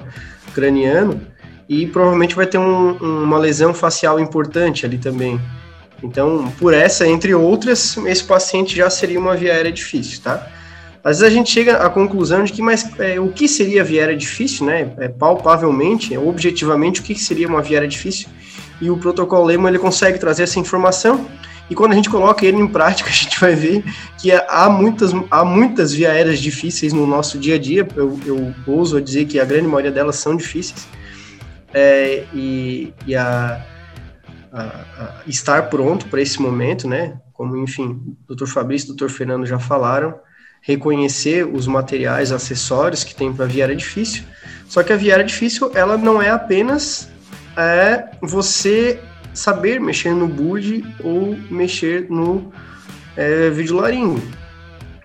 [0.53, 1.21] craniano,
[1.69, 5.39] e provavelmente vai ter um, uma lesão facial importante ali também.
[6.03, 10.47] Então, por essa, entre outras, esse paciente já seria uma via aérea difícil, tá?
[11.03, 14.01] Às vezes a gente chega à conclusão de que, mas é, o que seria via
[14.01, 14.93] aérea difícil, né?
[14.97, 18.27] É, palpavelmente, é, objetivamente, o que seria uma via aérea difícil?
[18.79, 21.25] E o protocolo Lehman, ele consegue trazer essa informação
[21.69, 23.83] e quando a gente coloca ele em prática, a gente vai ver
[24.17, 27.87] que há muitas, há muitas via aéreas difíceis no nosso dia a dia.
[27.95, 30.87] Eu, eu ouso dizer que a grande maioria delas são difíceis.
[31.73, 33.65] É, e, e a,
[34.51, 37.19] a, a estar pronto para esse momento, né?
[37.33, 38.47] Como, enfim, o Dr.
[38.47, 39.09] Fabrício e o Dr.
[39.09, 40.15] Fernando já falaram,
[40.61, 44.23] reconhecer os materiais, acessórios que tem para a viária difícil.
[44.67, 47.09] Só que a viária difícil, ela não é apenas
[47.55, 48.99] é, você
[49.37, 52.51] saber mexer no BUD ou mexer no
[53.15, 54.21] é, videolaringo.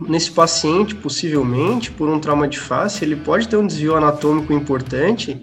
[0.00, 5.40] Nesse paciente, possivelmente, por um trauma de face, ele pode ter um desvio anatômico importante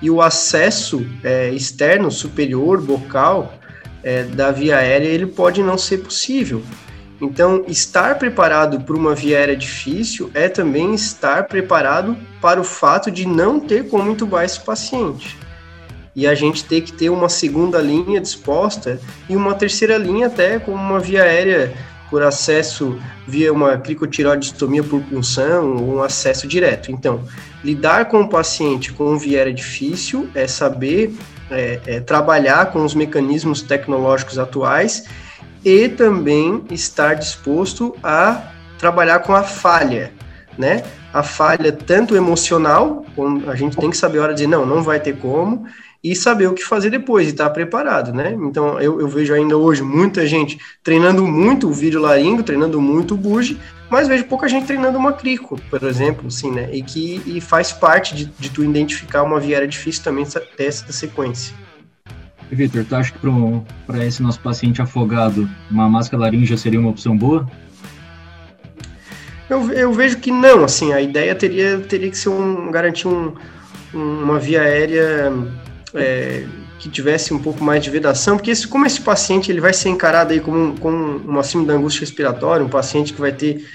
[0.00, 3.54] e o acesso é, externo, superior, bocal,
[4.04, 6.62] é, da via aérea, ele pode não ser possível.
[7.20, 13.10] Então, estar preparado para uma via aérea difícil é também estar preparado para o fato
[13.10, 15.36] de não ter como entubar esse paciente
[16.16, 18.98] e a gente ter que ter uma segunda linha disposta
[19.28, 21.74] e uma terceira linha até com uma via aérea
[22.08, 26.90] por acesso via uma cricotiroidistomia por punção ou um acesso direto.
[26.90, 27.22] Então,
[27.62, 31.14] lidar com o paciente com via aérea difícil é saber
[31.50, 35.04] é, é, trabalhar com os mecanismos tecnológicos atuais
[35.62, 40.12] e também estar disposto a trabalhar com a falha,
[40.56, 40.82] né?
[41.12, 43.04] A falha tanto emocional,
[43.48, 45.66] a gente tem que saber a hora de dizer, não, não vai ter como,
[46.10, 48.36] e saber o que fazer depois e estar preparado, né?
[48.40, 53.14] Então eu, eu vejo ainda hoje muita gente treinando muito o vídeo laringo, treinando muito
[53.14, 53.58] o buge,
[53.90, 56.68] mas vejo pouca gente treinando uma crico, por exemplo, assim, né?
[56.72, 60.92] E que e faz parte de, de tu identificar uma viária difícil também ter essa
[60.92, 61.52] sequência.
[62.50, 63.18] Vitor, tu acha que
[63.84, 67.50] para esse nosso paciente afogado, uma máscara laringe seria uma opção boa?
[69.50, 73.34] Eu, eu vejo que não, assim, a ideia teria, teria que ser um, garantir um,
[73.92, 75.32] uma via aérea
[75.94, 76.46] é,
[76.78, 79.88] que tivesse um pouco mais de vedação, porque esse, como esse paciente ele vai ser
[79.88, 83.66] encarado aí como, como uma síndrome da angústia respiratória, um paciente que vai ter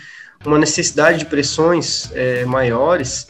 [0.45, 3.28] uma necessidade de pressões é, maiores,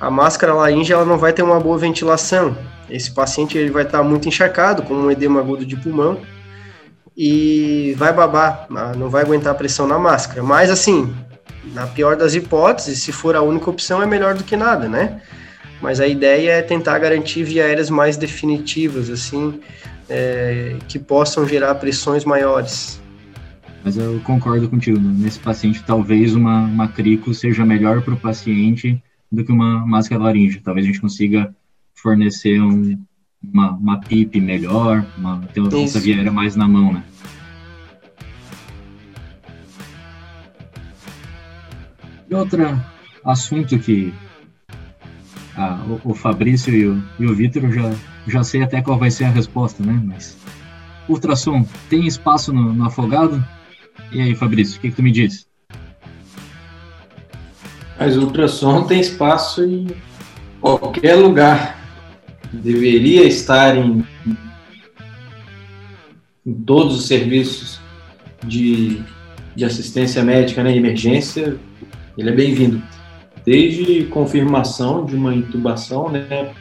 [0.00, 2.56] a máscara laringe ela não vai ter uma boa ventilação.
[2.88, 6.20] Esse paciente ele vai estar muito encharcado, com um edema agudo de pulmão,
[7.16, 10.42] e vai babar, não vai aguentar a pressão na máscara.
[10.42, 11.14] Mas assim,
[11.72, 15.20] na pior das hipóteses, se for a única opção, é melhor do que nada, né?
[15.80, 19.60] Mas a ideia é tentar garantir via aéreas mais definitivas, assim,
[20.08, 23.00] é, que possam gerar pressões maiores.
[23.84, 25.14] Mas eu concordo contigo, né?
[25.16, 30.22] nesse paciente talvez uma, uma crico seja melhor para o paciente do que uma máscara
[30.22, 30.60] laringe.
[30.60, 31.54] Talvez a gente consiga
[31.94, 32.98] fornecer um,
[33.42, 37.04] uma, uma PIP melhor, uma, ter essa via aérea mais na mão, né?
[42.28, 42.82] E outro
[43.24, 44.12] assunto que
[45.56, 47.92] ah, o, o, Fabrício e o, o Vitor já,
[48.26, 50.00] já sei até qual vai ser a resposta, né?
[50.04, 50.36] Mas
[51.08, 53.42] ultrassom tem espaço no, no afogado?
[54.12, 55.46] E aí, Fabrício, o que, que tu me diz?
[57.98, 59.86] Mas ultrassom tem espaço em
[60.60, 61.78] qualquer lugar.
[62.52, 64.04] Deveria estar em,
[66.44, 67.80] em todos os serviços
[68.44, 69.00] de,
[69.54, 71.56] de assistência médica né, emergência.
[72.18, 72.82] Ele é bem-vindo
[73.46, 76.52] desde confirmação de uma intubação, né?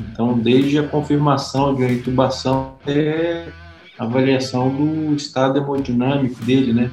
[0.00, 3.46] Então, desde a confirmação de uma intubação até
[3.96, 6.90] a avaliação do estado hemodinâmico dele, né?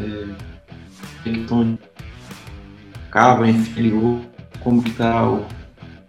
[0.00, 0.28] É,
[1.26, 1.78] então,
[3.10, 4.18] cava inferior,
[4.60, 5.40] como que está a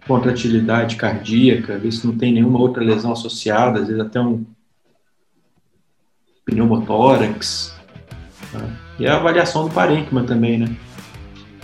[0.06, 4.46] contratilidade cardíaca, ver se não tem nenhuma outra lesão associada, às vezes até um
[6.54, 7.74] pneumotórax.
[8.52, 8.60] Tá?
[8.98, 10.74] E a avaliação do parênquima também, né?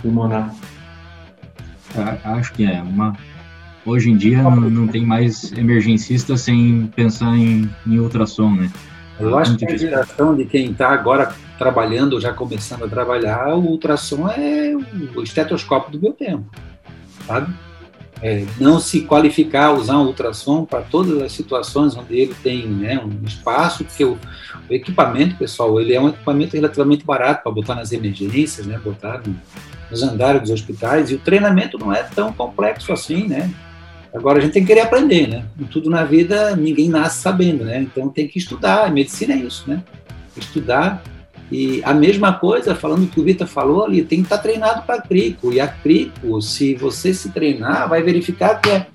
[0.01, 0.53] Pulmonar.
[2.23, 3.15] Acho que é uma.
[3.85, 8.71] Hoje em dia não, não tem mais emergencista sem pensar em, em ultrassom, né?
[9.19, 13.59] Eu acho que a geração de quem está agora trabalhando, já começando a trabalhar, o
[13.59, 14.73] ultrassom é
[15.15, 16.45] o estetoscópio do meu tempo,
[17.27, 17.53] sabe?
[18.21, 22.99] É, não se qualificar usar um ultrassom para todas as situações onde ele tem né,
[23.03, 24.17] um espaço, porque o,
[24.69, 29.21] o, equipamento, pessoal, ele é um equipamento relativamente barato para botar nas emergências, né, botar
[29.25, 29.35] no,
[29.89, 33.51] nos andares dos hospitais, e o treinamento não é tão complexo assim, né?
[34.13, 35.45] Agora a gente tem que querer aprender, né?
[35.69, 37.81] Tudo na vida ninguém nasce sabendo, né?
[37.81, 39.81] Então tem que estudar, a medicina é isso, né?
[40.35, 41.01] Estudar
[41.51, 45.01] e a mesma coisa, falando que o Vitor falou ali, tem que estar treinado para
[45.01, 45.51] crico.
[45.51, 48.87] E a crico, se você se treinar, vai verificar que é.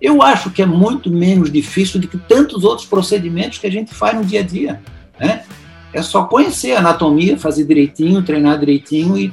[0.00, 3.94] Eu acho que é muito menos difícil do que tantos outros procedimentos que a gente
[3.94, 4.82] faz no dia a dia.
[5.18, 5.44] Né?
[5.92, 9.32] É só conhecer a anatomia, fazer direitinho, treinar direitinho e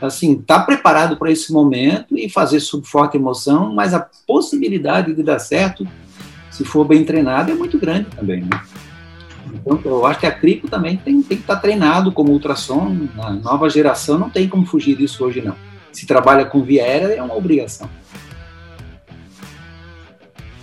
[0.00, 5.14] assim, estar tá preparado para esse momento e fazer sob forte emoção, mas a possibilidade
[5.14, 5.86] de dar certo,
[6.50, 8.42] se for bem treinado, é muito grande também.
[8.42, 8.60] Né?
[9.64, 13.08] Então, eu acho que a Crico também tem, tem que estar treinado como ultrassom.
[13.18, 15.54] A nova geração não tem como fugir disso hoje, não.
[15.92, 17.88] Se trabalha com via aérea, é uma obrigação.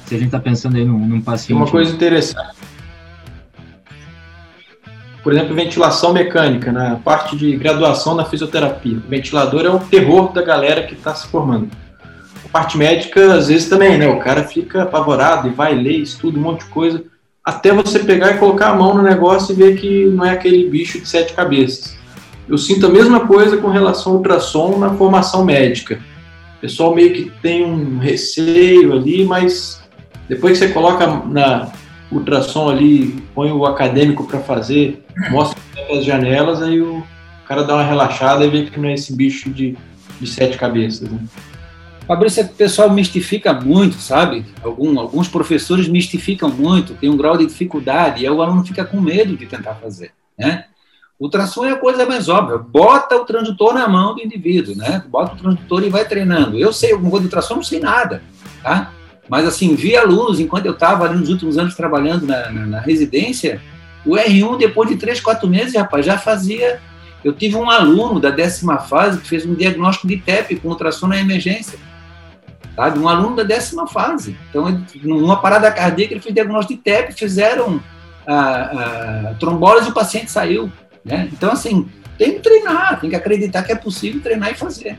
[0.06, 1.58] Se a gente está pensando aí num, num paciente.
[1.58, 2.56] Uma coisa interessante.
[5.24, 7.02] Por exemplo, ventilação mecânica, na né?
[7.04, 8.98] parte de graduação na fisioterapia.
[8.98, 11.70] O ventilador é o terror da galera que está se formando.
[12.46, 14.08] A parte médica, às vezes também, né?
[14.08, 17.13] O cara fica apavorado e vai ler, estuda um monte de coisa
[17.44, 20.70] até você pegar e colocar a mão no negócio e ver que não é aquele
[20.70, 21.98] bicho de sete cabeças.
[22.48, 26.00] Eu sinto a mesma coisa com relação ao ultrassom na formação médica.
[26.58, 29.82] O pessoal meio que tem um receio ali, mas
[30.30, 31.70] depois que você coloca na
[32.12, 35.60] ultrassom ali, põe o acadêmico para fazer, mostra
[35.92, 37.04] as janelas, aí o
[37.48, 39.76] cara dá uma relaxada e vê que não é esse bicho de,
[40.20, 41.10] de sete cabeças.
[41.10, 41.20] Né?
[42.08, 44.46] Fabrício, o pessoal mistifica muito, sabe?
[44.62, 49.00] Algum, alguns professores mistificam muito, tem um grau de dificuldade, e o aluno fica com
[49.00, 50.66] medo de tentar fazer, né?
[51.20, 52.58] Ultrassom é a coisa mais óbvia.
[52.58, 55.04] Bota o transdutor na mão do indivíduo, né?
[55.08, 56.58] Bota o transdutor e vai treinando.
[56.58, 58.22] Eu sei alguma coisa de ultrassom, não sei nada,
[58.62, 58.92] tá?
[59.30, 62.80] Mas, assim, vi alunos, enquanto eu estava ali nos últimos anos trabalhando na, na, na,
[62.82, 63.62] residência,
[64.06, 66.82] o R1, depois de três, quatro meses, rapaz, já fazia...
[67.24, 71.08] Eu tive um aluno da décima fase que fez um diagnóstico de TEP com ultrassom
[71.08, 71.80] na emergência
[72.76, 73.00] Sabe?
[73.00, 74.38] Um aluno da décima fase.
[74.50, 77.80] Então, numa parada cardíaca, ele fez diagnóstico de TEP, fizeram
[78.26, 80.72] a, a trombólise e o paciente saiu.
[81.06, 81.30] Né?
[81.32, 84.98] Então, assim, tem que treinar, tem que acreditar que é possível treinar e fazer.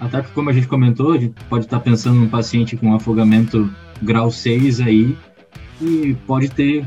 [0.00, 3.70] Até porque, como a gente comentou, a gente pode estar pensando num paciente com afogamento
[4.02, 5.16] grau 6 aí,
[5.80, 6.86] e pode ter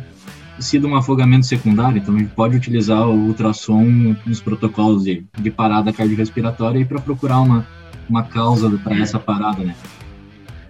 [0.59, 5.51] sido um afogamento secundário, então a gente pode utilizar o ultrassom nos protocolos de, de
[5.51, 7.65] parada cardiorrespiratória para procurar uma,
[8.09, 9.75] uma causa para essa parada, né?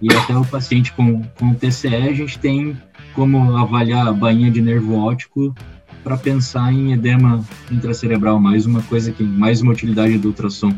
[0.00, 2.76] E até o paciente com, com TCE, a gente tem
[3.14, 5.54] como avaliar a bainha de nervo óptico
[6.02, 10.74] para pensar em edema intracerebral, mais uma coisa que mais uma utilidade do ultrassom.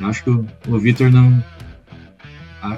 [0.00, 1.42] Eu acho que o, o Vitor não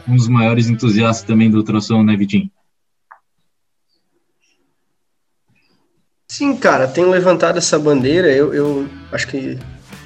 [0.07, 2.51] um dos maiores entusiastas também do ultrassom, né, Vitinho?
[6.41, 8.33] Sim, cara, tenho levantado essa bandeira.
[8.33, 9.59] Eu, eu acho que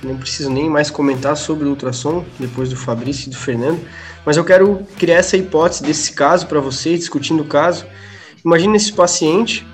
[0.03, 3.81] não preciso nem mais comentar sobre o ultrassom, depois do Fabrício e do Fernando,
[4.27, 7.87] mas eu quero criar essa hipótese desse caso para vocês, discutindo o caso.
[8.45, 9.65] Imagina esse paciente,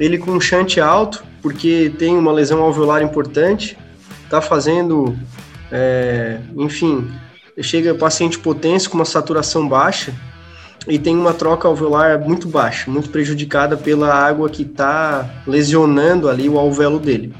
[0.00, 3.76] ele com um shunt alto, porque tem uma lesão alveolar importante,
[4.24, 5.14] está fazendo,
[5.70, 7.06] é, enfim,
[7.60, 10.14] chega paciente potência com uma saturação baixa
[10.88, 16.48] e tem uma troca alveolar muito baixa, muito prejudicada pela água que está lesionando ali
[16.48, 17.34] o alvéolo dele.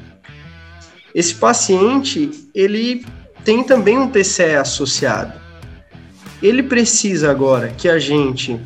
[1.13, 3.05] Esse paciente, ele
[3.43, 5.33] tem também um TCE associado.
[6.41, 8.59] Ele precisa agora que a gente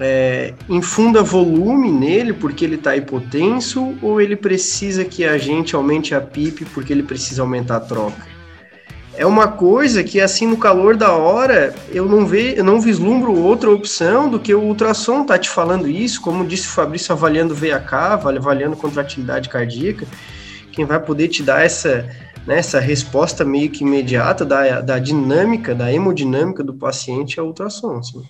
[0.00, 6.14] é, infunda volume nele porque ele está hipotenso ou ele precisa que a gente aumente
[6.14, 8.31] a PIP porque ele precisa aumentar a troca?
[9.14, 13.38] É uma coisa que, assim, no calor da hora, eu não, ve, eu não vislumbro
[13.38, 17.54] outra opção do que o ultrassom tá te falando isso, como disse o Fabrício, avaliando
[17.54, 20.06] VAK, avaliando contratilidade cardíaca
[20.72, 22.08] quem vai poder te dar essa,
[22.46, 27.46] né, essa resposta meio que imediata da, da dinâmica, da hemodinâmica do paciente é o
[27.46, 27.98] ultrassom.
[27.98, 28.22] Assim.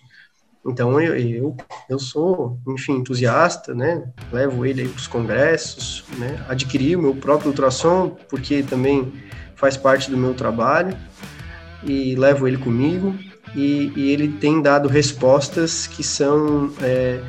[0.64, 1.56] Então eu, eu,
[1.88, 4.04] eu sou, enfim, entusiasta, né?
[4.32, 6.44] Levo ele para os congressos, né?
[6.48, 9.12] Adquiri o meu próprio ultrassom porque também
[9.56, 10.96] faz parte do meu trabalho
[11.82, 13.14] e levo ele comigo
[13.54, 17.20] e, e ele tem dado respostas que são é,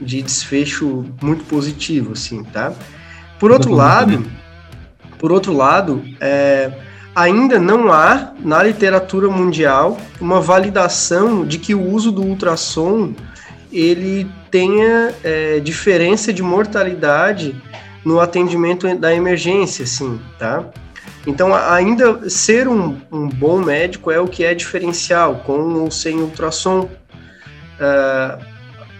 [0.00, 2.72] de desfecho muito positivo, assim, tá?
[3.38, 4.24] Por outro lado,
[5.18, 6.72] por outro lado, é,
[7.14, 13.14] ainda não há na literatura mundial uma validação de que o uso do ultrassom
[13.72, 17.54] ele tenha é, diferença de mortalidade
[18.04, 20.64] no atendimento da emergência, assim, tá?
[21.26, 26.18] Então, ainda ser um, um bom médico é o que é diferencial, com ou sem
[26.18, 26.88] ultrassom.
[27.78, 28.42] Uh,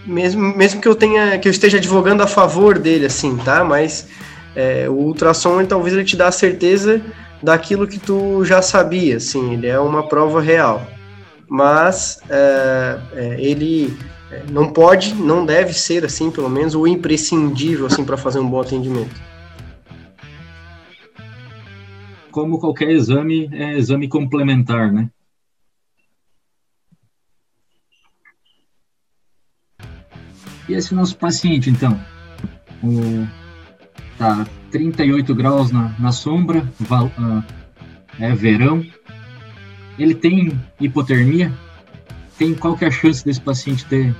[0.05, 3.63] mesmo, mesmo que eu tenha que eu esteja advogando a favor dele, assim, tá?
[3.63, 4.07] Mas
[4.55, 7.01] é, o ultrassom talvez ele te dá a certeza
[7.41, 10.85] daquilo que tu já sabia, assim, ele é uma prova real.
[11.47, 13.97] Mas é, é, ele
[14.31, 18.49] é, não pode, não deve ser assim, pelo menos, o imprescindível assim para fazer um
[18.49, 19.19] bom atendimento.
[22.31, 25.09] Como qualquer exame, é exame complementar, né?
[30.69, 31.99] E esse nosso paciente, então?
[32.81, 33.40] O
[34.21, 37.43] tá 38 graus na, na sombra, val, uh,
[38.19, 38.85] é verão.
[39.97, 41.51] Ele tem hipotermia?
[42.37, 44.15] Tem qual que é a chance desse paciente ter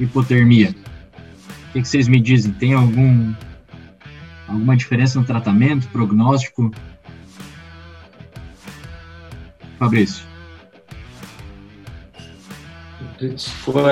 [0.00, 0.74] hipotermia?
[1.68, 2.52] O que, que vocês me dizem?
[2.52, 3.32] Tem algum
[4.48, 6.72] alguma diferença no tratamento, prognóstico?
[9.78, 10.24] Fabrício.
[13.36, 13.84] Se for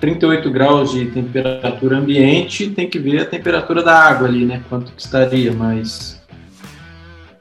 [0.00, 4.62] 38 graus de temperatura ambiente, tem que ver a temperatura da água ali, né?
[4.68, 6.22] Quanto que estaria, mas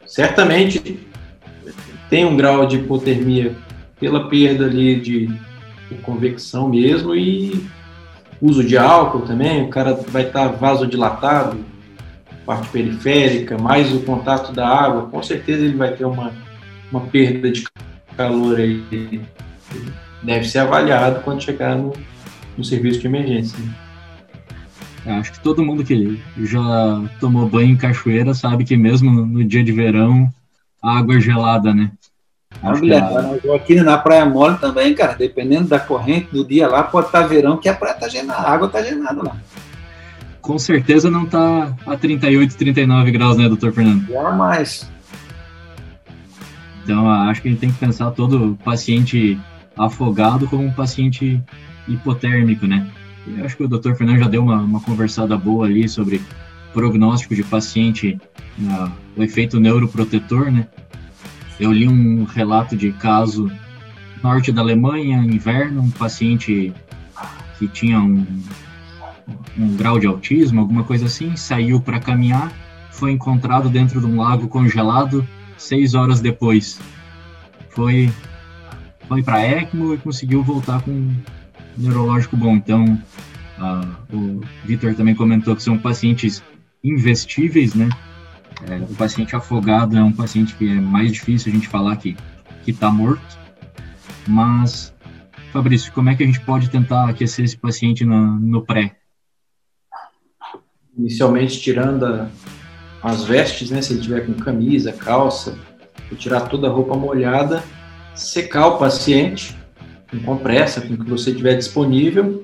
[0.05, 0.99] certamente
[2.09, 3.53] tem um grau de hipotermia
[3.99, 5.45] pela perda ali de,
[6.01, 7.65] convecção mesmo e
[8.41, 11.63] uso de álcool também, o cara vai estar vasodilatado,
[12.45, 16.31] parte periférica, mais o contato da água, com certeza ele vai ter uma,
[16.91, 17.63] uma perda de
[18.17, 19.21] calor aí.
[20.23, 21.93] Deve ser avaliado quando chegar no,
[22.57, 23.57] no serviço de emergência.
[25.05, 29.43] É, acho que todo mundo que já tomou banho em cachoeira sabe que mesmo no
[29.43, 30.27] dia de verão
[30.81, 31.91] a água é gelada, né?
[32.63, 33.55] Acho a...
[33.55, 37.27] Aqui na Praia Mole também, cara, dependendo da corrente do dia lá, pode estar tá
[37.27, 39.37] verão que a praia tá gelada, a água tá gelada lá.
[40.41, 44.07] Com certeza não tá a 38, 39 graus, né, doutor Fernando?
[44.07, 44.89] Jamais.
[46.83, 49.39] Então, acho que a gente tem que pensar todo paciente
[49.75, 51.41] afogado como um paciente
[51.87, 52.89] hipotérmico, né?
[53.27, 53.95] Eu acho que o Dr.
[53.95, 56.21] Fernando já deu uma, uma conversada boa ali sobre
[56.73, 58.19] prognóstico de paciente,
[58.59, 60.67] uh, o efeito neuroprotetor, né?
[61.59, 63.49] Eu li um relato de caso
[64.21, 66.73] norte da Alemanha, inverno, um paciente
[67.57, 68.25] que tinha um,
[69.57, 72.51] um grau de autismo, alguma coisa assim, saiu para caminhar,
[72.91, 75.25] foi encontrado dentro de um lago congelado
[75.57, 76.79] seis horas depois.
[77.69, 78.11] Foi,
[79.07, 81.13] foi para ECMO e conseguiu voltar com
[81.77, 82.55] neurológico bom.
[82.55, 83.01] Então,
[83.57, 86.43] uh, o Vitor também comentou que são pacientes
[86.83, 87.89] investíveis, né?
[88.69, 92.15] É, o paciente afogado é um paciente que é mais difícil a gente falar que
[92.63, 93.37] que está morto,
[94.27, 94.93] mas
[95.53, 98.97] Fabrício, como é que a gente pode tentar aquecer esse paciente no, no pré?
[100.97, 102.27] Inicialmente tirando a,
[103.03, 103.81] as vestes, né?
[103.81, 105.57] Se ele tiver com camisa, calça,
[106.17, 107.63] tirar toda a roupa molhada,
[108.13, 109.55] secar o paciente
[110.09, 112.43] com compressa, com o que você tiver disponível,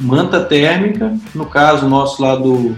[0.00, 2.76] manta térmica, no caso nosso lá do,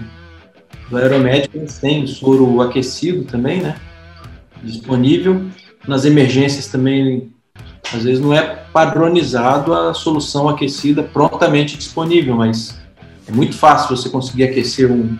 [0.89, 3.75] do aeromédico, têm soro aquecido também, né?
[4.63, 5.45] Disponível.
[5.87, 7.33] Nas emergências também,
[7.93, 8.41] às vezes não é
[8.71, 12.79] padronizado a solução aquecida prontamente disponível, mas
[13.27, 15.17] é muito fácil você conseguir aquecer um,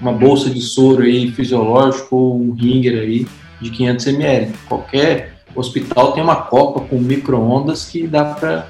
[0.00, 3.26] uma bolsa de soro aí fisiológico ou um ringer aí
[3.60, 4.52] de 500 ml.
[4.68, 8.66] Qualquer hospital tem uma copa com micro-ondas que dá para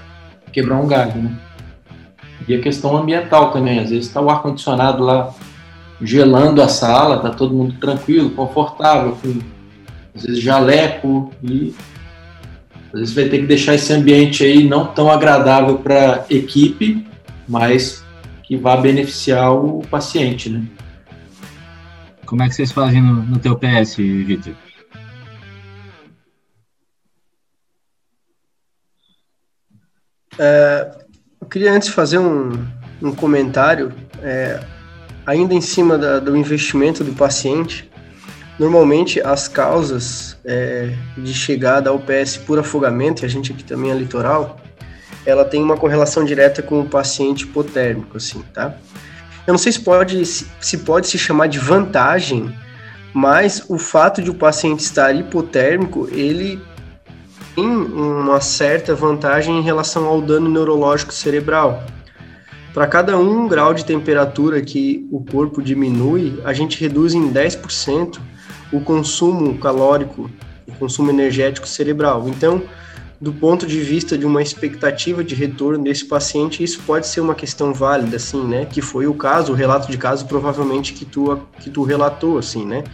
[0.52, 1.38] quebrar um galho, né?
[2.46, 5.34] E a questão ambiental também, às vezes está o ar-condicionado lá
[6.00, 9.38] gelando a sala, tá todo mundo tranquilo, confortável, com
[10.14, 11.74] às vezes jaleco e
[12.92, 17.06] às vezes vai ter que deixar esse ambiente aí não tão agradável para equipe,
[17.46, 18.04] mas
[18.42, 20.64] que vá beneficiar o paciente, né?
[22.24, 24.54] Como é que vocês fazem no, no teu PS, Vitor?
[30.39, 30.91] É,
[31.41, 32.53] eu queria antes fazer um,
[33.03, 34.61] um comentário, é,
[35.26, 37.91] ainda em cima da, do investimento do paciente.
[38.59, 43.91] Normalmente, as causas é, de chegada ao PS por afogamento, e a gente aqui também
[43.91, 44.59] é litoral,
[45.24, 48.74] ela tem uma correlação direta com o paciente hipotérmico, assim, tá?
[49.47, 52.55] Eu não sei se pode se pode se chamar de vantagem,
[53.12, 56.61] mas o fato de o paciente estar hipotérmico, ele
[57.59, 61.82] tem uma certa vantagem em relação ao dano neurológico cerebral.
[62.72, 68.20] Para cada um grau de temperatura que o corpo diminui, a gente reduz em 10%
[68.72, 70.30] o consumo calórico,
[70.68, 72.28] o consumo energético cerebral.
[72.28, 72.62] Então,
[73.20, 77.34] do ponto de vista de uma expectativa de retorno desse paciente, isso pode ser uma
[77.34, 78.66] questão válida, assim, né?
[78.66, 82.64] Que foi o caso, o relato de caso provavelmente que tu, que tu relatou, assim,
[82.64, 82.84] né?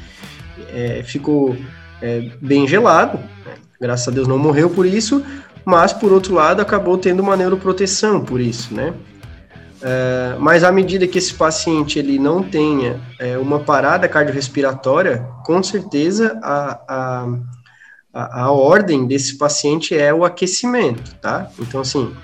[0.73, 1.55] É, ficou
[2.01, 3.57] é, bem gelado, né?
[3.85, 5.22] Graças a Deus não morreu por isso,
[5.62, 8.95] mas por outro lado acabou tendo uma neuroproteção por isso, né?
[9.82, 15.62] É, mas à medida que esse paciente ele não tenha é, uma parada cardiorrespiratória, com
[15.62, 17.28] certeza a,
[18.14, 21.51] a, a, ordem desse paciente é o aquecimento, tá?
[21.59, 22.14] Então, assim,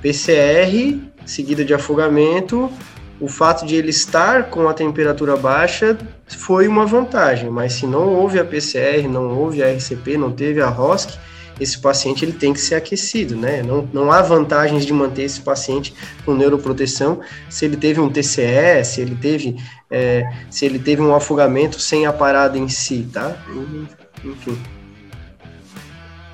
[0.00, 2.72] PCR seguida de afogamento,
[3.20, 5.96] o fato de ele estar com a temperatura baixa
[6.26, 10.62] foi uma vantagem, mas se não houve a PCR, não houve a RCP, não teve
[10.62, 11.18] a ROSC,
[11.60, 13.62] esse paciente ele tem que ser aquecido, né?
[13.62, 15.92] Não, não há vantagens de manter esse paciente
[16.24, 19.56] com neuroproteção se ele teve um TCE, se ele teve,
[19.90, 23.36] é, se ele teve um afogamento sem a parada em si, tá?
[24.24, 24.58] Enfim.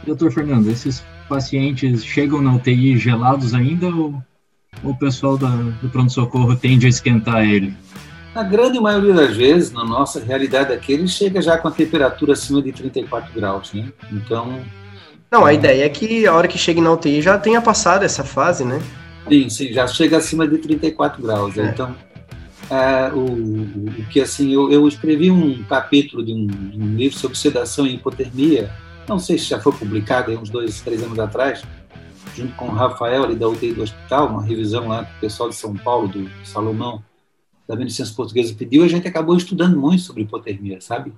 [0.06, 4.22] Doutor Fernando, esses pacientes chegam na UTI gelados ainda ou,
[4.82, 7.74] o pessoal da, do pronto-socorro tende a esquentar ele?
[8.34, 12.34] Na grande maioria das vezes, na nossa realidade aqui, ele chega já com a temperatura
[12.34, 13.90] acima de 34 graus, né?
[14.12, 14.60] Então,
[15.30, 18.22] não, a ideia é que a hora que chegue na UTI já tenha passado essa
[18.22, 18.80] fase, né?
[19.28, 21.56] Sim, sim, já chega acima de 34 graus.
[21.58, 21.64] É.
[21.64, 21.96] Então,
[22.70, 27.16] é, o, o, que assim, eu, eu escrevi um capítulo de um, de um, livro
[27.16, 28.70] sobre sedação e hipotermia,
[29.08, 31.62] não sei se já foi publicado aí uns dois, três anos atrás,
[32.36, 35.48] junto com o Rafael ali da UTI do hospital, uma revisão lá que o pessoal
[35.48, 37.02] de São Paulo, do Salomão,
[37.66, 41.12] da Medicina Portuguesa pediu, a gente acabou estudando muito sobre hipotermia, sabe?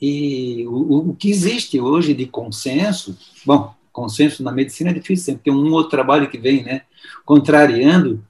[0.00, 5.42] E o, o que existe hoje de consenso, bom, consenso na medicina é difícil, sempre
[5.44, 6.82] tem um outro trabalho que vem, né,
[7.24, 8.24] contrariando,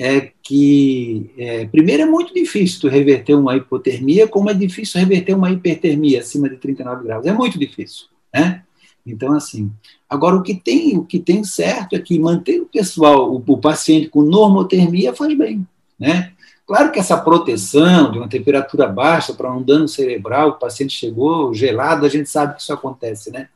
[0.00, 5.34] é que, é, primeiro, é muito difícil tu reverter uma hipotermia, como é difícil reverter
[5.34, 7.26] uma hipertermia acima de 39 graus.
[7.26, 8.64] É muito difícil, né?
[9.06, 9.70] Então, assim,
[10.08, 13.58] agora o que tem, o que tem certo é que manter o pessoal, o, o
[13.58, 15.66] paciente com normotermia faz bem,
[15.98, 16.32] né?
[16.64, 21.52] Claro que essa proteção de uma temperatura baixa para um dano cerebral, o paciente chegou
[21.52, 23.48] gelado, a gente sabe que isso acontece, né?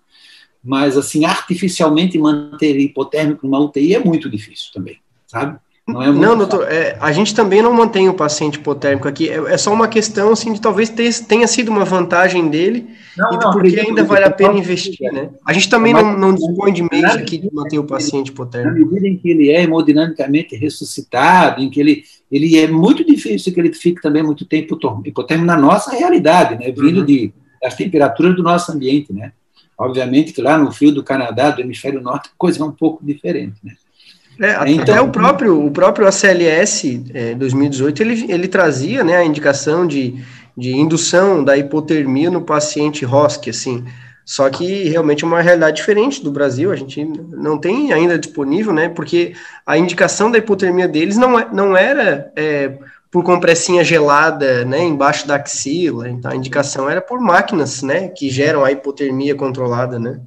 [0.62, 5.58] Mas, assim, artificialmente manter hipotérmico numa UTI é muito difícil também, sabe?
[5.88, 9.28] Não, é não doutor, é, a gente também não mantém o paciente hipotérmico aqui.
[9.28, 10.90] É, é só uma questão assim de talvez
[11.28, 15.30] tenha sido uma vantagem dele não, e não, porque ainda vale a pena investir, né?
[15.46, 18.76] A gente também não, não dispõe de meios aqui de manter o paciente hipotérmico.
[18.76, 23.54] Na medida em que ele é hemodinamicamente ressuscitado, em que ele, ele é muito difícil
[23.54, 26.72] que ele fique também muito tempo hipotérmico na nossa realidade, né?
[26.72, 27.06] Vindo uhum.
[27.06, 27.32] de,
[27.62, 29.32] das temperaturas do nosso ambiente, né?
[29.78, 33.06] Obviamente que lá no frio do Canadá, do hemisfério norte, a coisa é um pouco
[33.06, 33.74] diferente, né?
[34.38, 39.24] É, até então, o próprio, o próprio ACLS é, 2018 ele, ele trazia né, a
[39.24, 40.22] indicação de,
[40.56, 43.84] de indução da hipotermia no paciente ROSC, assim.
[44.24, 48.72] Só que realmente é uma realidade diferente do Brasil, a gente não tem ainda disponível,
[48.72, 48.88] né?
[48.88, 49.34] Porque
[49.64, 52.76] a indicação da hipotermia deles não, é, não era é,
[53.08, 58.28] por compressinha gelada, né, embaixo da axila, então a indicação era por máquinas, né, que
[58.28, 60.20] geram a hipotermia controlada, né?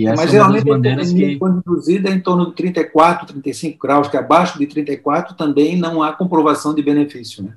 [0.00, 1.24] E essa Mas é uma das maneiras que...
[1.24, 6.82] em torno de 34, 35 graus, que abaixo de 34 também não há comprovação de
[6.82, 7.52] benefício, né?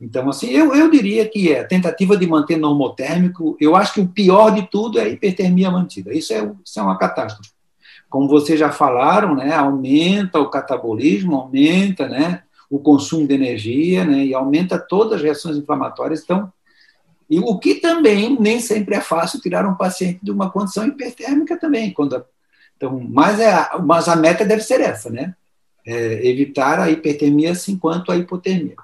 [0.00, 3.54] Então, assim, eu, eu diria que é tentativa de manter normotérmico.
[3.60, 6.14] Eu acho que o pior de tudo é a hipertermia mantida.
[6.14, 7.50] Isso é, isso é uma catástrofe.
[8.08, 14.24] Como vocês já falaram, né, aumenta o catabolismo, aumenta né, o consumo de energia né,
[14.24, 16.22] e aumenta todas as reações inflamatórias.
[16.22, 16.50] Então,
[17.28, 21.58] e o que também nem sempre é fácil tirar um paciente de uma condição hipertérmica
[21.58, 21.92] também.
[21.92, 22.24] Quando,
[22.76, 25.34] então, mas, é, mas a meta deve ser essa, né?
[25.86, 28.76] É evitar a hipertermia assim quanto a hipotermia.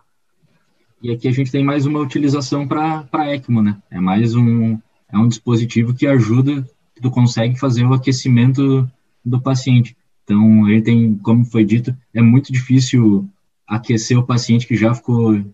[1.03, 3.77] E aqui a gente tem mais uma utilização para ECMO, né?
[3.91, 4.79] É mais um,
[5.13, 8.89] é um dispositivo que ajuda, que tu consegue fazer o aquecimento
[9.25, 9.97] do paciente.
[10.25, 13.29] Então, ele tem, como foi dito, é muito difícil
[13.67, 15.45] aquecer o paciente que já ficou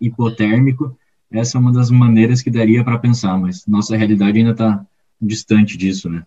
[0.00, 0.96] hipotérmico,
[1.30, 4.82] essa é uma das maneiras que daria para pensar, mas nossa realidade ainda está
[5.20, 6.24] distante disso, né?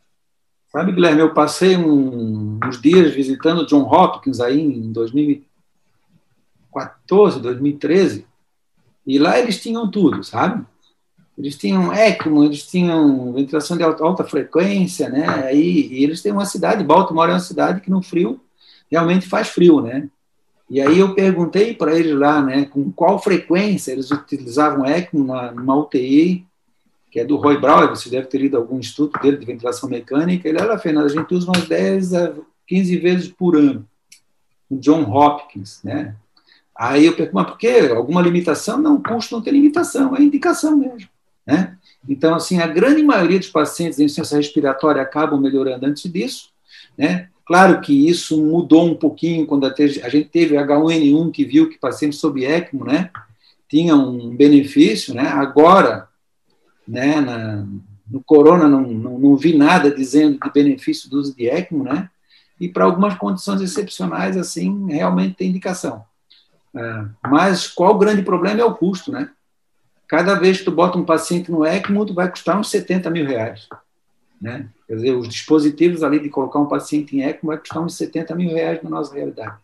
[0.72, 8.28] Sabe, Guilherme, eu passei um, uns dias visitando John Hopkins aí em 2014, 2013,
[9.06, 10.64] e lá eles tinham tudo, sabe?
[11.38, 15.54] Eles tinham ECMO, eles tinham ventilação de alta, alta frequência, né?
[15.56, 18.40] E eles têm uma cidade, Baltimore é uma cidade que no frio
[18.90, 20.10] realmente faz frio, né?
[20.72, 25.52] E aí eu perguntei para eles lá, né, com qual frequência eles utilizavam ECMO na,
[25.52, 26.48] numa UTI,
[27.12, 30.48] que é do Roy Brown, você deve ter lido algum estudo dele de ventilação mecânica.
[30.48, 32.34] Ele, olha, Fernando, a gente usa umas 10 a
[32.66, 33.86] 15 vezes por ano.
[34.70, 36.16] O John Hopkins, né?
[36.74, 37.92] Aí eu pergunto, mas por quê?
[37.94, 38.78] Alguma limitação?
[38.78, 41.10] Não, o custo não tem limitação, é indicação mesmo,
[41.46, 41.78] né?
[42.08, 46.50] Então, assim, a grande maioria dos pacientes em insuficiência respiratória acabam melhorando antes disso,
[46.98, 47.28] né?
[47.52, 52.18] Claro que isso mudou um pouquinho quando a, gente teve H1N1 que viu que pacientes
[52.18, 53.12] sob ECMO, né,
[53.68, 55.28] tinham um benefício, né?
[55.28, 56.08] Agora,
[56.88, 57.68] né, na,
[58.10, 62.10] no corona não, não, não, vi nada dizendo de benefício do uso de ECMO, né?
[62.58, 66.06] E para algumas condições excepcionais, assim, realmente tem indicação.
[66.74, 69.30] É, mas qual o grande problema é o custo, né?
[70.08, 73.26] Cada vez que tu bota um paciente no ECMO, tu vai custar uns 70 mil
[73.26, 73.68] reais.
[74.42, 74.68] Né?
[74.88, 78.34] Quer dizer, os dispositivos ali de colocar um paciente em ECMO vai custar uns 70
[78.36, 79.58] mil reais na nossa realidade.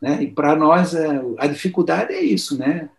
[0.00, 0.22] Né?
[0.24, 2.90] E para nós, é, a dificuldade é isso, né?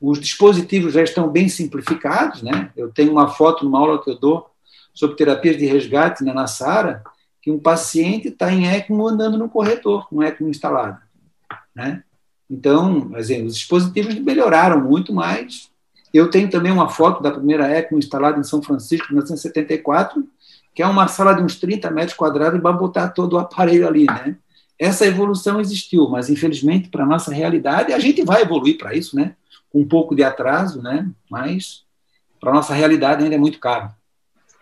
[0.00, 2.72] Os dispositivos já estão bem simplificados, né?
[2.76, 4.50] Eu tenho uma foto numa aula que eu dou
[4.92, 7.04] sobre terapias de resgate na Nassara,
[7.40, 11.00] que um paciente está em ECMO andando no corredor, com ECMO instalado,
[11.74, 12.02] né?
[12.50, 15.70] Então, assim, os dispositivos melhoraram muito mais,
[16.18, 20.26] eu tenho também uma foto da primeira ECMO instalada em São Francisco, em 1974,
[20.74, 23.86] que é uma sala de uns 30 metros quadrados e vai botar todo o aparelho
[23.86, 24.36] ali, né?
[24.78, 29.14] Essa evolução existiu, mas infelizmente para a nossa realidade, a gente vai evoluir para isso,
[29.14, 29.36] né?
[29.70, 31.08] Com um pouco de atraso, né?
[31.30, 31.84] Mas
[32.40, 33.90] para a nossa realidade ainda é muito caro.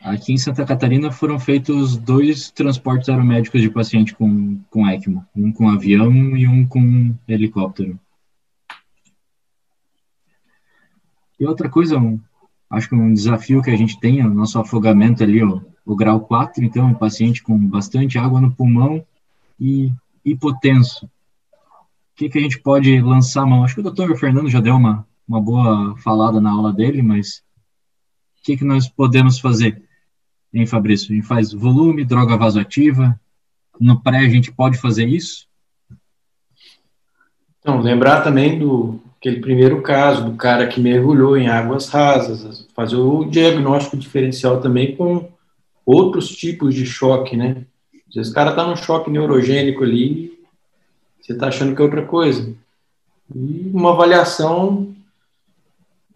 [0.03, 5.53] Aqui em Santa Catarina foram feitos dois transportes aeromédicos de paciente com, com ECMO, um
[5.53, 7.99] com avião e um com helicóptero.
[11.41, 12.21] E outra coisa, um,
[12.69, 16.21] acho que um desafio que a gente tem, o nosso afogamento ali, ó, o grau
[16.21, 19.03] 4, então, um paciente com bastante água no pulmão
[19.59, 19.91] e
[20.23, 21.07] hipotenso.
[21.07, 23.65] O que, que a gente pode lançar a mão?
[23.65, 27.43] Acho que o doutor Fernando já deu uma, uma boa falada na aula dele, mas
[28.39, 29.83] o que, que nós podemos fazer,
[30.53, 31.11] hein, Fabrício?
[31.11, 33.19] A gente faz volume, droga vasoativa,
[33.81, 35.49] no pré a gente pode fazer isso?
[37.59, 42.97] Então, lembrar também do aquele primeiro caso do cara que mergulhou em águas rasas, fazer
[42.97, 45.29] o diagnóstico diferencial também com
[45.85, 47.67] outros tipos de choque, né?
[48.09, 50.33] Às vezes o cara tá num choque neurogênico ali,
[51.21, 52.51] você tá achando que é outra coisa.
[53.35, 54.95] E uma avaliação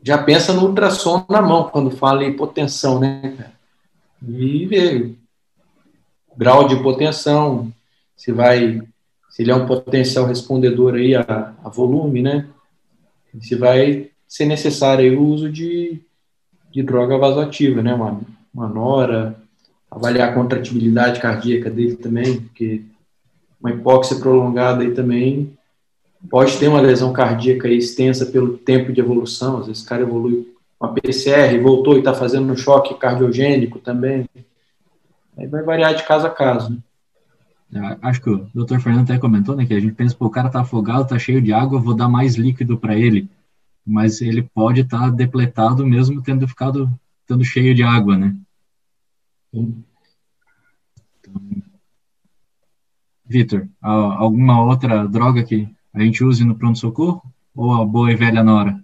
[0.03, 3.53] já pensa no ultrassom na mão quando fala em hipotensão, né?
[4.27, 5.15] E ver
[6.35, 7.71] grau de hipotensão,
[8.17, 8.81] se vai
[9.29, 12.47] se ele é um potencial respondedor aí a, a volume, né?
[13.41, 16.01] Se vai ser necessário o uso de,
[16.70, 17.95] de droga vasoativa, né?
[17.95, 18.20] Uma,
[18.53, 19.37] uma nora,
[19.91, 22.82] avaliar a contratibilidade cardíaca dele também, porque
[23.61, 25.57] uma hipóxia prolongada aí também
[26.28, 29.59] pode ter uma lesão cardíaca extensa pelo tempo de evolução.
[29.59, 34.28] Às vezes o cara evolui uma PCR, voltou e está fazendo um choque cardiogênico também.
[35.37, 36.70] Aí vai variar de caso a caso.
[36.70, 36.78] Né?
[37.75, 38.79] É, acho que o Dr.
[38.79, 41.43] Fernando até comentou, né, que a gente pensa, pô, o cara tá afogado, tá cheio
[41.43, 43.29] de água, vou dar mais líquido para ele.
[43.85, 46.89] Mas ele pode estar tá depletado mesmo tendo ficado
[47.27, 48.37] tendo cheio de água, né?
[49.53, 49.85] Então,
[53.27, 57.22] Vitor, alguma outra droga que a gente use no pronto-socorro?
[57.55, 58.84] Ou a boa e velha Nora?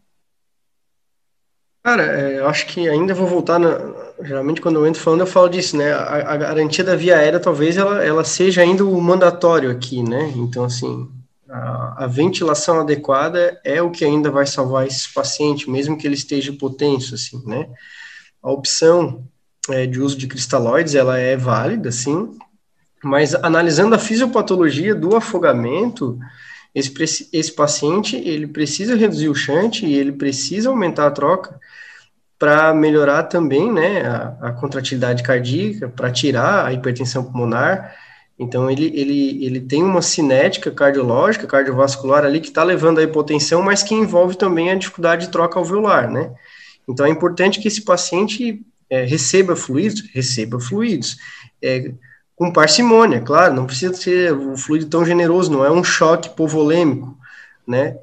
[1.83, 3.79] Cara, é, eu acho que ainda vou voltar na,
[4.23, 5.93] geralmente quando eu entro falando eu falo disso, né?
[5.93, 10.31] A, a, garantia da via aérea talvez ela, ela seja ainda o mandatório aqui, né?
[10.37, 11.09] Então assim,
[11.49, 16.15] a, a, ventilação adequada é o que ainda vai salvar esse paciente, mesmo que ele
[16.15, 17.67] esteja hipotenso, assim, né?
[18.43, 19.25] A opção
[19.71, 22.37] é, de uso de cristalóides ela é válida, sim,
[23.03, 26.19] mas analisando a fisiopatologia do afogamento,
[26.75, 31.59] esse, esse paciente ele precisa reduzir o chante e ele precisa aumentar a troca
[32.39, 37.95] para melhorar também né, a, a contratilidade cardíaca, para tirar a hipertensão pulmonar.
[38.39, 43.61] Então, ele, ele, ele tem uma cinética cardiológica, cardiovascular ali, que está levando à hipotensão,
[43.63, 46.33] mas que envolve também a dificuldade de troca alveolar, né?
[46.89, 51.19] Então, é importante que esse paciente é, receba fluidos, receba fluidos.
[51.63, 51.93] É,
[52.41, 57.15] com parcimônia, claro, não precisa ser o fluido tão generoso, não é um choque povolêmico,
[57.69, 57.99] né?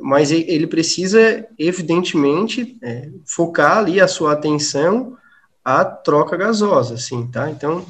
[0.00, 5.18] Mas ele precisa, evidentemente, é, focar ali a sua atenção
[5.62, 7.50] à troca gasosa, assim, tá?
[7.50, 7.84] Então,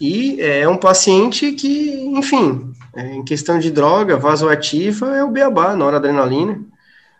[0.00, 5.74] e é um paciente que, enfim, é, em questão de droga vasoativa, é o beabá,
[5.74, 6.60] noradrenalina,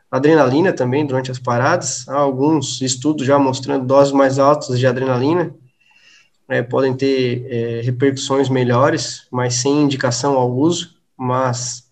[0.08, 5.52] adrenalina também durante as paradas, há alguns estudos já mostrando doses mais altas de adrenalina,
[6.48, 11.88] é, podem ter é, repercussões melhores, mas sem indicação ao uso, mas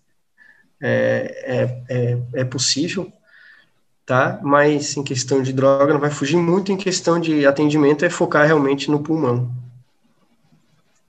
[0.81, 3.11] é, é, é, é, possível,
[4.05, 4.39] tá?
[4.43, 8.45] Mas em questão de droga não vai fugir muito, em questão de atendimento é focar
[8.45, 9.51] realmente no pulmão.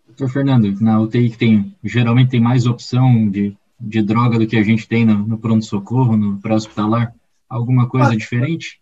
[0.07, 4.57] Doutor Fernando, na UTI que tem, geralmente tem mais opção de, de droga do que
[4.57, 7.13] a gente tem no, no pronto-socorro, no pré-hospitalar,
[7.49, 8.81] alguma coisa ah, diferente?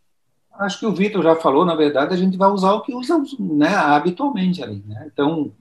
[0.63, 3.23] Acho que o Vitor já falou, na verdade, a gente vai usar o que usa
[3.39, 4.83] né, habitualmente ali.
[4.87, 5.11] Né?
[5.13, 5.53] Então,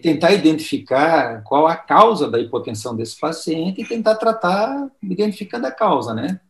[0.00, 6.14] tentar identificar qual a causa da hipotensão desse paciente e tentar tratar identificando a causa,
[6.14, 6.40] né?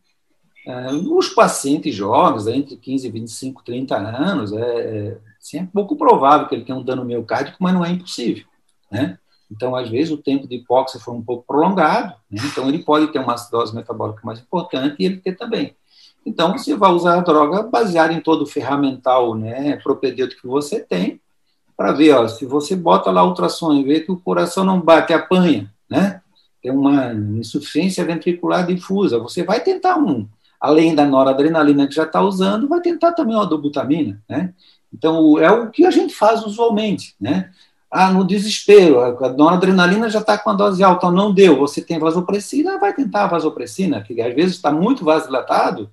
[0.65, 5.97] É, os pacientes jovens, entre 15 e 25, 30 anos, é, é, assim, é pouco
[5.97, 8.45] provável que ele tenha um dano miocárdico, mas não é impossível,
[8.89, 9.17] né?
[9.51, 12.41] Então, às vezes, o tempo de hipóxia foi um pouco prolongado, né?
[12.45, 15.75] então ele pode ter uma acidose metabólica mais importante e ele ter também.
[16.25, 20.79] Então, você vai usar a droga baseada em todo o ferramental né, propedêutico que você
[20.79, 21.19] tem,
[21.75, 25.11] para ver, ó, se você bota lá ultrassom e vê que o coração não bate,
[25.11, 26.21] apanha, né?
[26.61, 30.27] Tem uma insuficiência ventricular difusa, você vai tentar um,
[30.61, 34.53] além da noradrenalina que já está usando, vai tentar também uma dobutamina, né?
[34.93, 37.49] Então, é o que a gente faz usualmente, né?
[37.91, 41.99] Ah, no desespero, a noradrenalina já está com a dose alta, não deu, você tem
[41.99, 45.91] vasopressina, vai tentar a vasopressina, que às vezes está muito vasodilatado,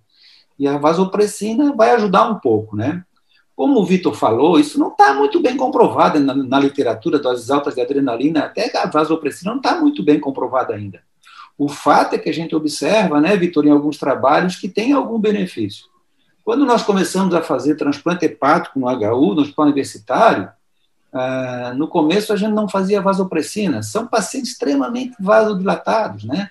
[0.61, 3.02] e a vasopressina vai ajudar um pouco, né?
[3.56, 7.74] Como o Vitor falou, isso não está muito bem comprovado na, na, literatura, doses altas
[7.74, 11.00] de adrenalina, até a vasopressina não está muito bem comprovada ainda.
[11.56, 15.18] O fato é que a gente observa, né, Vitor, em alguns trabalhos, que tem algum
[15.18, 15.86] benefício.
[16.44, 20.50] Quando nós começamos a fazer transplante hepático no HU, no hospital universitário,
[21.11, 26.50] ah, no começo a gente não fazia vasopressina, são pacientes extremamente vasodilatados, né?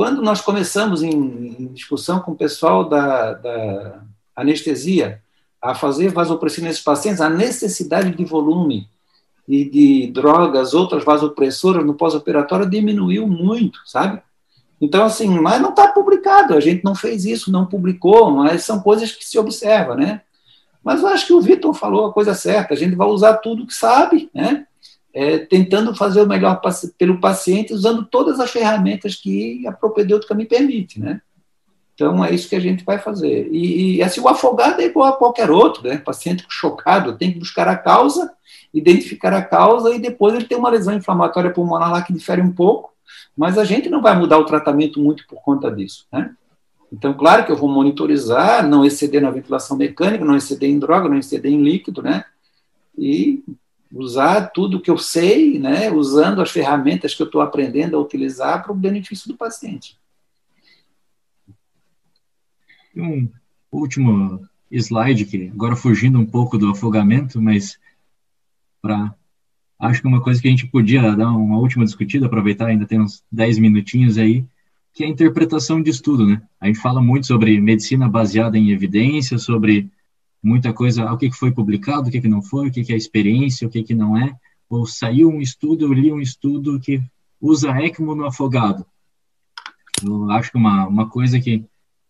[0.00, 4.00] Quando nós começamos em, em discussão com o pessoal da, da,
[4.34, 5.20] anestesia
[5.60, 8.88] a fazer vasopressina nesses pacientes, a necessidade de volume
[9.46, 14.22] e de drogas, outras vasopressoras no pós-operatório diminuiu muito, sabe?
[14.80, 18.80] Então, assim, mas não está publicado, a gente não fez isso, não publicou, mas são
[18.80, 20.22] coisas que se observa, né?
[20.82, 23.66] Mas eu acho que o Vitor falou a coisa certa, a gente vai usar tudo
[23.66, 24.66] que sabe, né?
[25.12, 26.60] É, tentando fazer o melhor
[26.96, 31.20] pelo paciente, usando todas as ferramentas que a propedêutica me permite, né?
[31.94, 33.48] Então, é isso que a gente vai fazer.
[33.52, 35.98] E, e assim, o afogado é igual a qualquer outro, né?
[35.98, 38.32] paciente chocado tem que buscar a causa,
[38.72, 42.52] identificar a causa e depois ele tem uma lesão inflamatória pulmonar lá que difere um
[42.52, 42.94] pouco,
[43.36, 46.34] mas a gente não vai mudar o tratamento muito por conta disso, né?
[46.90, 51.08] Então, claro que eu vou monitorizar, não exceder na ventilação mecânica, não exceder em droga,
[51.08, 52.24] não exceder em líquido, né?
[52.98, 53.44] E
[53.92, 58.62] usar tudo que eu sei, né, usando as ferramentas que eu estou aprendendo a utilizar
[58.62, 59.98] para o benefício do paciente.
[62.96, 63.28] Um
[63.70, 67.78] último slide que agora fugindo um pouco do afogamento, mas
[68.80, 69.14] para
[69.78, 73.00] acho que uma coisa que a gente podia dar uma última discutida, aproveitar, ainda tem
[73.00, 74.44] uns 10 minutinhos aí,
[74.92, 76.42] que é a interpretação de estudo, né?
[76.60, 79.88] A gente fala muito sobre medicina baseada em evidência, sobre
[80.42, 83.70] muita coisa, o que foi publicado, o que não foi, o que é experiência, o
[83.70, 84.34] que não é.
[84.68, 87.02] Ou saiu um estudo, eu li um estudo que
[87.40, 88.84] usa ECMO no afogado.
[90.02, 91.64] Eu acho que uma, uma coisa que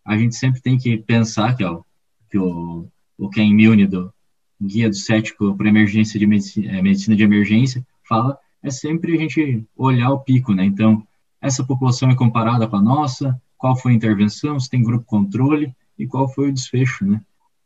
[0.04, 1.82] a gente sempre tem que pensar, que, ó,
[2.30, 2.86] que o,
[3.18, 4.12] o Ken Milne, do
[4.60, 9.18] Guia do Cético para Emergência de medicina, é, medicina de Emergência, fala, é sempre a
[9.18, 10.64] gente olhar o pico, né?
[10.64, 11.06] Então,
[11.40, 15.74] essa população é comparada com a nossa, qual foi a intervenção, se tem grupo controle
[15.98, 17.20] e qual foi o desfecho, né?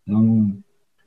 [0.07, 0.57] Então,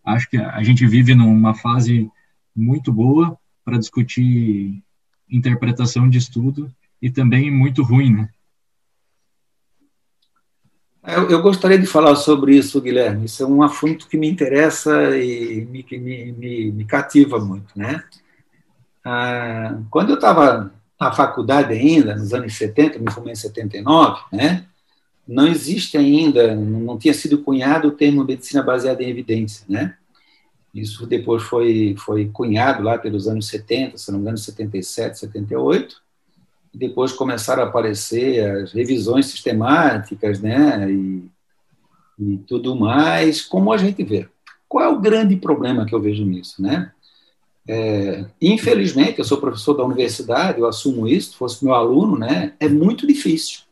[0.04, 2.10] acho que a gente vive numa fase
[2.56, 4.82] muito boa para discutir
[5.30, 8.30] interpretação de estudo e também muito ruim, né?
[11.04, 13.26] Eu, eu, gostaria de falar sobre isso, Guilherme.
[13.26, 18.04] Isso é um assunto que me interessa e me, me, me, me cativa muito, né?
[19.06, 24.66] Ah, quando eu estava na faculdade ainda, nos anos 70, me formei em 79, né?
[25.28, 29.96] Não existe ainda, não tinha sido cunhado o termo medicina baseada em evidência, né?
[30.74, 36.02] Isso depois foi, foi cunhado lá pelos anos 70, se não me engano, 77, 78.
[36.74, 40.90] E depois começaram a aparecer as revisões sistemáticas, né?
[40.90, 41.26] E,
[42.20, 44.30] e tudo mais, como a gente vê.
[44.68, 46.92] Qual é o grande problema que eu vejo nisso, né?
[47.68, 52.54] É, infelizmente, eu sou professor da universidade, eu assumo isso, se fosse meu aluno, né?
[52.60, 53.67] É muito difícil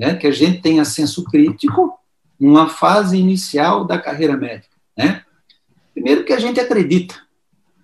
[0.00, 1.92] né, que a gente tenha senso crítico
[2.40, 4.74] numa fase inicial da carreira médica.
[4.96, 5.22] Né?
[5.92, 7.16] Primeiro, que a gente acredita,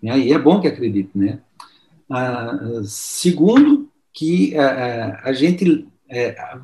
[0.03, 1.11] né, e é bom que acredite.
[1.15, 1.41] Né?
[2.09, 6.57] Ah, segundo, que ah, a gente é,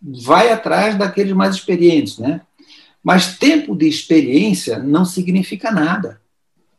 [0.00, 2.16] vai atrás daqueles mais experientes.
[2.16, 2.40] Né?
[3.04, 6.18] Mas tempo de experiência não significa nada.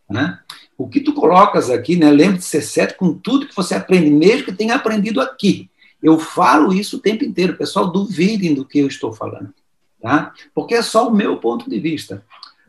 [0.10, 0.40] Né?
[0.76, 4.10] O que tu colocas aqui, né, lembre de ser certo com tudo que você aprende,
[4.10, 5.69] mesmo que tenha aprendido aqui.
[6.02, 9.54] Eu falo isso o tempo inteiro, pessoal, duvidem do que eu estou falando,
[10.02, 10.34] tá?
[10.54, 12.24] Porque é só o meu ponto de vista.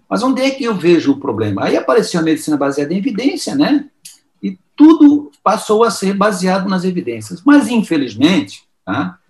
[0.08, 1.64] Mas onde é que eu vejo o problema?
[1.64, 3.88] Aí apareceu a medicina baseada em evidência, né?
[4.42, 7.42] E tudo passou a ser baseado nas evidências.
[7.44, 9.20] Mas, infelizmente, tá?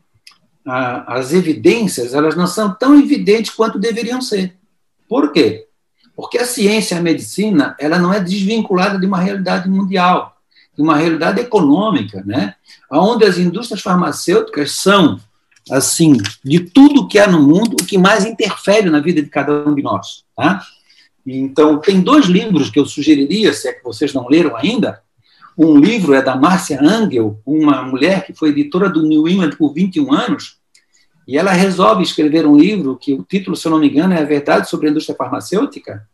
[0.64, 4.56] as evidências elas não são tão evidentes quanto deveriam ser.
[5.08, 5.66] Por quê?
[6.14, 10.39] Porque a ciência e a medicina ela não é desvinculada de uma realidade mundial
[10.80, 12.54] de uma realidade econômica, né?
[12.90, 15.20] onde as indústrias farmacêuticas são,
[15.70, 19.68] assim, de tudo que há no mundo, o que mais interfere na vida de cada
[19.68, 20.24] um de nós.
[20.34, 20.62] Tá?
[21.26, 25.02] Então, tem dois livros que eu sugeriria, se é que vocês não leram ainda.
[25.56, 29.74] Um livro é da Márcia Angel, uma mulher que foi editora do New England por
[29.74, 30.56] 21 anos,
[31.28, 34.22] e ela resolve escrever um livro que o título, se eu não me engano, é
[34.22, 36.08] A Verdade sobre a Indústria Farmacêutica,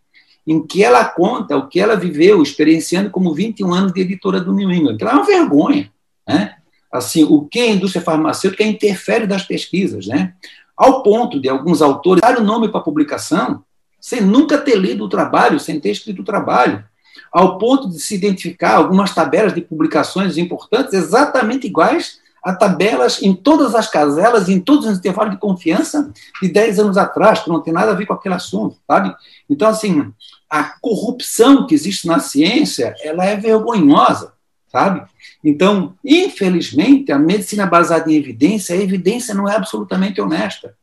[0.47, 4.53] em que ela conta o que ela viveu experienciando como 21 anos de editora do
[4.53, 4.99] New England.
[5.01, 5.91] Ela é uma vergonha,
[6.27, 6.57] né?
[6.93, 10.35] Assim, o que a indústria farmacêutica interfere das pesquisas, né?
[10.77, 13.65] Ao ponto de alguns autores dar o nome para a publicação
[14.01, 16.85] sem nunca ter lido o trabalho, sem ter escrito o trabalho,
[17.33, 23.35] ao ponto de se identificar algumas tabelas de publicações importantes exatamente iguais a tabelas em
[23.35, 27.61] todas as caselas, em todos os intervalos de confiança de 10 anos atrás, que não
[27.61, 29.13] tem nada a ver com aquele assunto, sabe?
[29.51, 30.13] Então, assim,
[30.51, 34.33] a corrupção que existe na ciência, ela é vergonhosa,
[34.71, 35.03] sabe?
[35.43, 40.75] Então, infelizmente, a medicina baseada em evidência, a evidência não é absolutamente honesta,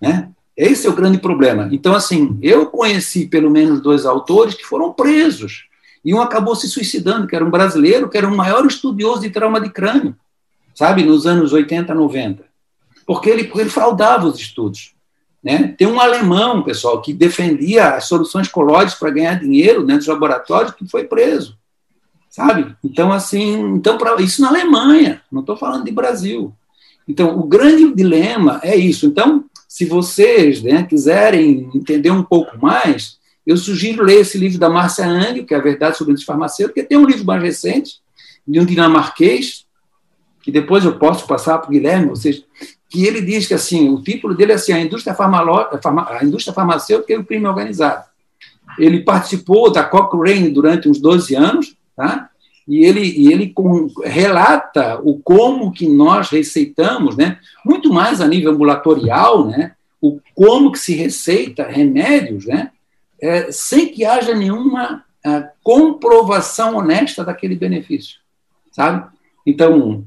[0.00, 0.30] né?
[0.56, 1.68] Esse é o grande problema.
[1.72, 5.64] Então, assim, eu conheci pelo menos dois autores que foram presos,
[6.04, 9.30] e um acabou se suicidando, que era um brasileiro, que era o maior estudioso de
[9.30, 10.16] trauma de crânio,
[10.74, 12.44] sabe, nos anos 80, 90,
[13.06, 14.94] porque ele, porque ele fraudava os estudos.
[15.42, 15.74] Né?
[15.76, 20.74] Tem um alemão, pessoal, que defendia as soluções colóides para ganhar dinheiro dentro dos laboratórios,
[20.74, 21.58] que foi preso.
[22.30, 22.74] Sabe?
[22.82, 26.54] Então, assim, então, pra, isso na Alemanha, não estou falando de Brasil.
[27.06, 29.06] Então, o grande dilema é isso.
[29.06, 34.70] Então, se vocês né, quiserem entender um pouco mais, eu sugiro ler esse livro da
[34.70, 38.00] Márcia Angel, que é a Verdade sobre os Farmacêuticos, tem um livro mais recente,
[38.46, 39.66] de um dinamarquês,
[40.42, 42.44] que depois eu posso passar para o Guilherme, vocês,
[42.92, 47.12] que ele diz que assim, o título dele é assim, a indústria, a indústria farmacêutica
[47.14, 48.04] e o crime organizado.
[48.78, 52.28] Ele participou da Cochrane durante uns 12 anos, tá?
[52.68, 57.38] e ele, e ele com, relata o como que nós receitamos, né?
[57.64, 59.72] muito mais a nível ambulatorial, né?
[59.98, 62.70] o como que se receita remédios, né?
[63.20, 68.18] É, sem que haja nenhuma a comprovação honesta daquele benefício,
[68.72, 69.06] sabe?
[69.46, 70.04] Então,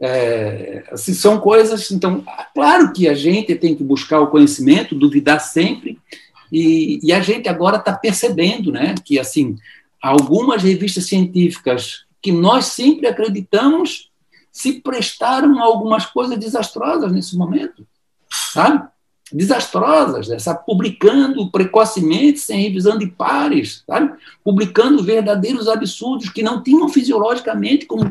[0.00, 1.90] é, assim, são coisas.
[1.90, 2.24] Então,
[2.54, 5.98] claro que a gente tem que buscar o conhecimento, duvidar sempre,
[6.52, 9.56] e, e a gente agora está percebendo, né, que assim
[10.00, 14.10] algumas revistas científicas que nós sempre acreditamos
[14.50, 17.86] se prestaram a algumas coisas desastrosas nesse momento,
[18.30, 18.88] sabe?
[19.30, 24.12] Desastrosas, essa publicando precocemente, sem revisão de pares, sabe?
[24.42, 28.04] Publicando verdadeiros absurdos que não tinham fisiologicamente como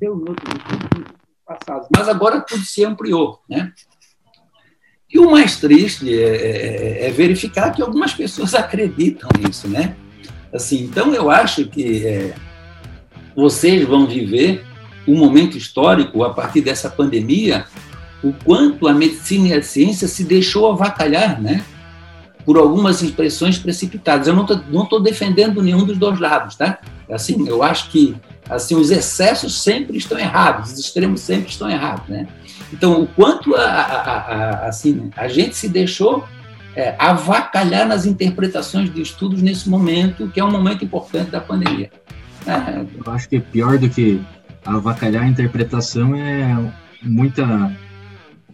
[0.00, 0.54] aconteceu em outros
[1.46, 1.88] passados.
[1.94, 3.72] Mas agora tudo se ampliou, né?
[5.12, 9.96] E o mais triste é, é, é, verificar que algumas pessoas acreditam nisso, né?
[10.52, 12.34] Assim, então eu acho que é,
[13.36, 14.64] vocês vão viver
[15.06, 17.64] um momento histórico a partir dessa pandemia,
[18.22, 21.64] o quanto a medicina e a ciência se deixou avacalhar, né?
[22.44, 24.26] Por algumas expressões precipitadas.
[24.26, 24.44] Eu não
[24.84, 26.78] estou defendendo nenhum dos dois lados, tá?
[27.08, 28.16] Assim, eu acho que
[28.50, 32.26] assim os excessos sempre estão errados, os extremos sempre estão errados, né?
[32.72, 36.24] Então, o quanto a, a, a, assim, a gente se deixou
[36.74, 41.90] é, avacalhar nas interpretações de estudos nesse momento, que é um momento importante da pandemia.
[42.46, 42.84] É.
[43.04, 44.20] Eu acho que pior do que
[44.64, 46.56] avacalhar a interpretação é
[47.02, 47.44] muita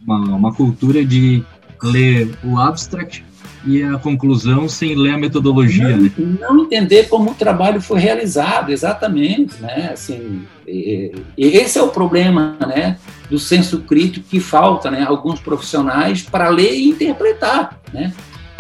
[0.07, 1.45] uma, uma cultura de
[1.83, 3.25] ler o abstract
[3.67, 6.13] e a conclusão sem ler a metodologia, não, né?
[6.41, 9.91] Não entender como o trabalho foi realizado, exatamente, né?
[9.93, 12.97] Assim, e, e esse é o problema, né?
[13.29, 15.05] Do senso crítico que falta, né?
[15.07, 18.15] Alguns profissionais para ler e interpretar, né?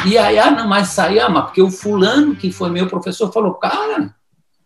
[0.04, 3.32] E aí, ah, não, mas sai, ah, mas porque o fulano que foi meu professor
[3.32, 4.14] falou, cara,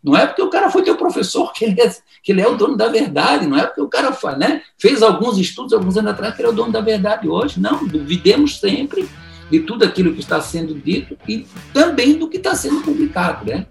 [0.03, 1.89] não é porque o cara foi teu professor que ele é,
[2.23, 5.37] que ele é o dono da verdade, não é porque o cara né, fez alguns
[5.37, 7.59] estudos alguns anos atrás que ele é o dono da verdade hoje.
[7.59, 9.07] Não, duvidemos sempre
[9.51, 13.65] de tudo aquilo que está sendo dito e também do que está sendo publicado, né?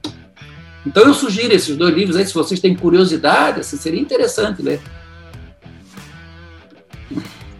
[0.87, 4.81] Então eu sugiro esses dois livros aí, se vocês têm curiosidade, assim, seria interessante ler.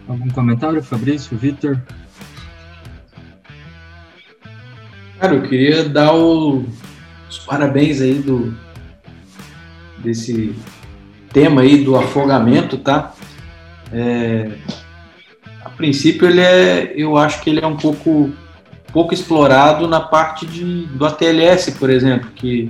[0.07, 1.81] Algum comentário, Fabrício, Vitor?
[5.19, 6.65] Cara, eu queria dar o,
[7.29, 8.53] os parabéns aí do
[9.99, 10.55] desse
[11.31, 13.13] tema aí do afogamento, tá?
[13.93, 14.51] É,
[15.81, 18.31] princípio, ele é, eu acho que ele é um pouco,
[18.93, 22.69] pouco explorado na parte de, do ATLS, por exemplo, que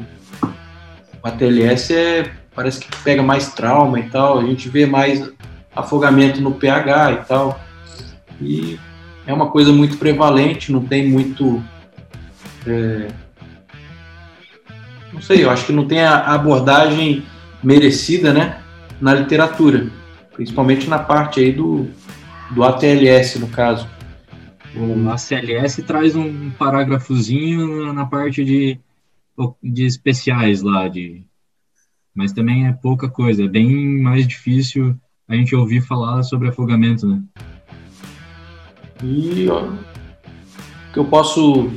[1.21, 5.29] o ATLS é, parece que pega mais trauma e tal, a gente vê mais
[5.75, 7.59] afogamento no pH e tal,
[8.39, 8.79] e
[9.27, 11.61] é uma coisa muito prevalente, não tem muito.
[12.65, 13.07] É,
[15.11, 17.25] não sei, eu acho que não tem a abordagem
[17.61, 18.61] merecida, né,
[19.01, 19.87] na literatura,
[20.33, 21.89] principalmente na parte aí do,
[22.53, 23.87] do ATLS, no caso.
[24.75, 28.79] O ACLS traz um parágrafozinho na parte de,
[29.61, 31.23] de especiais lá, de,
[32.15, 34.95] mas também é pouca coisa, é bem mais difícil
[35.27, 37.21] a gente ouvir falar sobre afogamento, né?
[39.03, 41.69] E ó, o que eu posso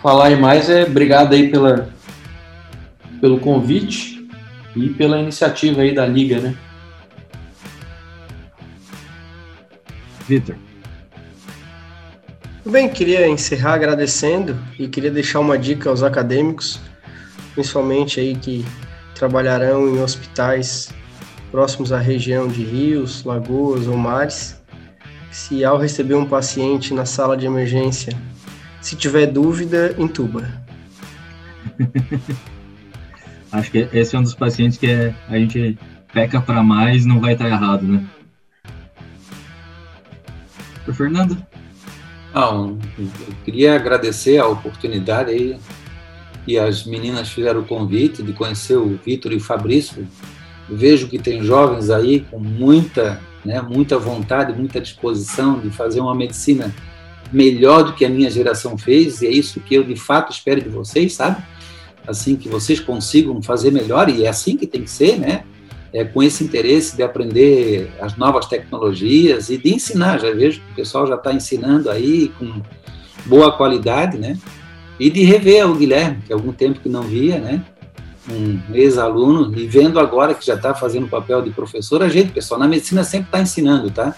[0.00, 1.90] falar aí mais é obrigado aí pela,
[3.20, 4.28] pelo convite
[4.76, 6.56] e pela iniciativa aí da Liga, né?
[10.28, 10.56] Vitor.
[12.66, 16.78] Bem, queria encerrar agradecendo e queria deixar uma dica aos acadêmicos,
[17.54, 18.62] principalmente aí que
[19.14, 20.90] trabalharão em hospitais
[21.50, 24.60] próximos à região de rios, lagoas ou mares,
[25.30, 28.12] se ao receber um paciente na sala de emergência,
[28.82, 30.46] se tiver dúvida, intuba.
[33.50, 35.78] Acho que esse é um dos pacientes que é, a gente
[36.12, 38.04] peca para mais, não vai estar errado, né?
[40.94, 41.36] Fernando.
[42.34, 43.08] Não, eu
[43.44, 45.58] queria agradecer a oportunidade aí
[46.46, 50.06] e as meninas fizeram o convite de conhecer o Vitor e o Fabrício.
[50.68, 56.14] Vejo que tem jovens aí com muita, né, muita vontade, muita disposição de fazer uma
[56.14, 56.74] medicina
[57.32, 60.62] melhor do que a minha geração fez, e é isso que eu de fato espero
[60.62, 61.42] de vocês, sabe?
[62.06, 65.44] Assim que vocês consigam fazer melhor, e é assim que tem que ser, né?
[65.92, 70.20] É, com esse interesse de aprender as novas tecnologias e de ensinar.
[70.20, 72.60] Já vejo que o pessoal já está ensinando aí com
[73.26, 74.38] boa qualidade, né?
[74.98, 77.64] E de rever o Guilherme, que há algum tempo que não via, né?
[78.30, 82.32] Um ex-aluno, e vendo agora que já está fazendo o papel de professor, a gente,
[82.32, 84.14] pessoal, na medicina sempre está ensinando, tá?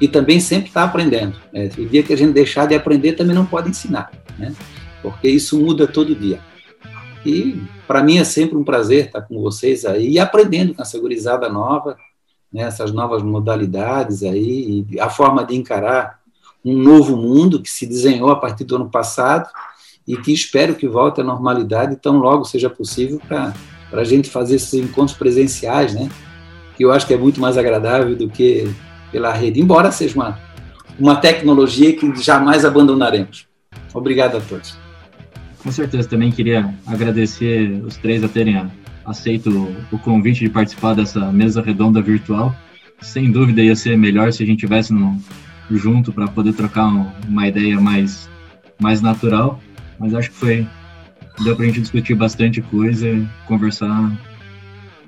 [0.00, 1.36] E também sempre está aprendendo.
[1.52, 1.68] Né?
[1.76, 4.54] O dia que a gente deixar de aprender, também não pode ensinar, né?
[5.02, 6.38] Porque isso muda todo dia.
[7.24, 10.98] E para mim é sempre um prazer estar com vocês aí e aprendendo com essa
[10.98, 11.96] gurizada nova,
[12.52, 16.18] né, essas novas modalidades aí, a forma de encarar
[16.64, 19.48] um novo mundo que se desenhou a partir do ano passado
[20.06, 23.52] e que espero que volte à normalidade tão logo seja possível para
[23.92, 26.08] a gente fazer esses encontros presenciais, né?
[26.76, 28.72] Que eu acho que é muito mais agradável do que
[29.12, 30.38] pela rede, embora seja uma,
[30.98, 33.46] uma tecnologia que jamais abandonaremos.
[33.94, 34.87] Obrigado a todos.
[35.68, 38.70] Com certeza, também queria agradecer os três a terem
[39.04, 39.50] aceito
[39.92, 42.56] o convite de participar dessa mesa redonda virtual.
[43.02, 45.20] Sem dúvida ia ser melhor se a gente tivesse no,
[45.70, 48.30] junto para poder trocar uma ideia mais,
[48.80, 49.60] mais natural,
[49.98, 50.66] mas acho que foi
[51.44, 53.06] deu para a gente discutir bastante coisa,
[53.46, 54.10] conversar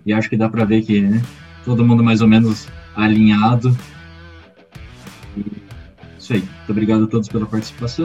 [0.04, 1.22] e acho que dá para ver que né,
[1.64, 3.74] todo mundo mais ou menos alinhado.
[5.38, 5.42] E
[6.18, 6.40] isso aí.
[6.40, 7.96] Muito obrigado a todos pela participação.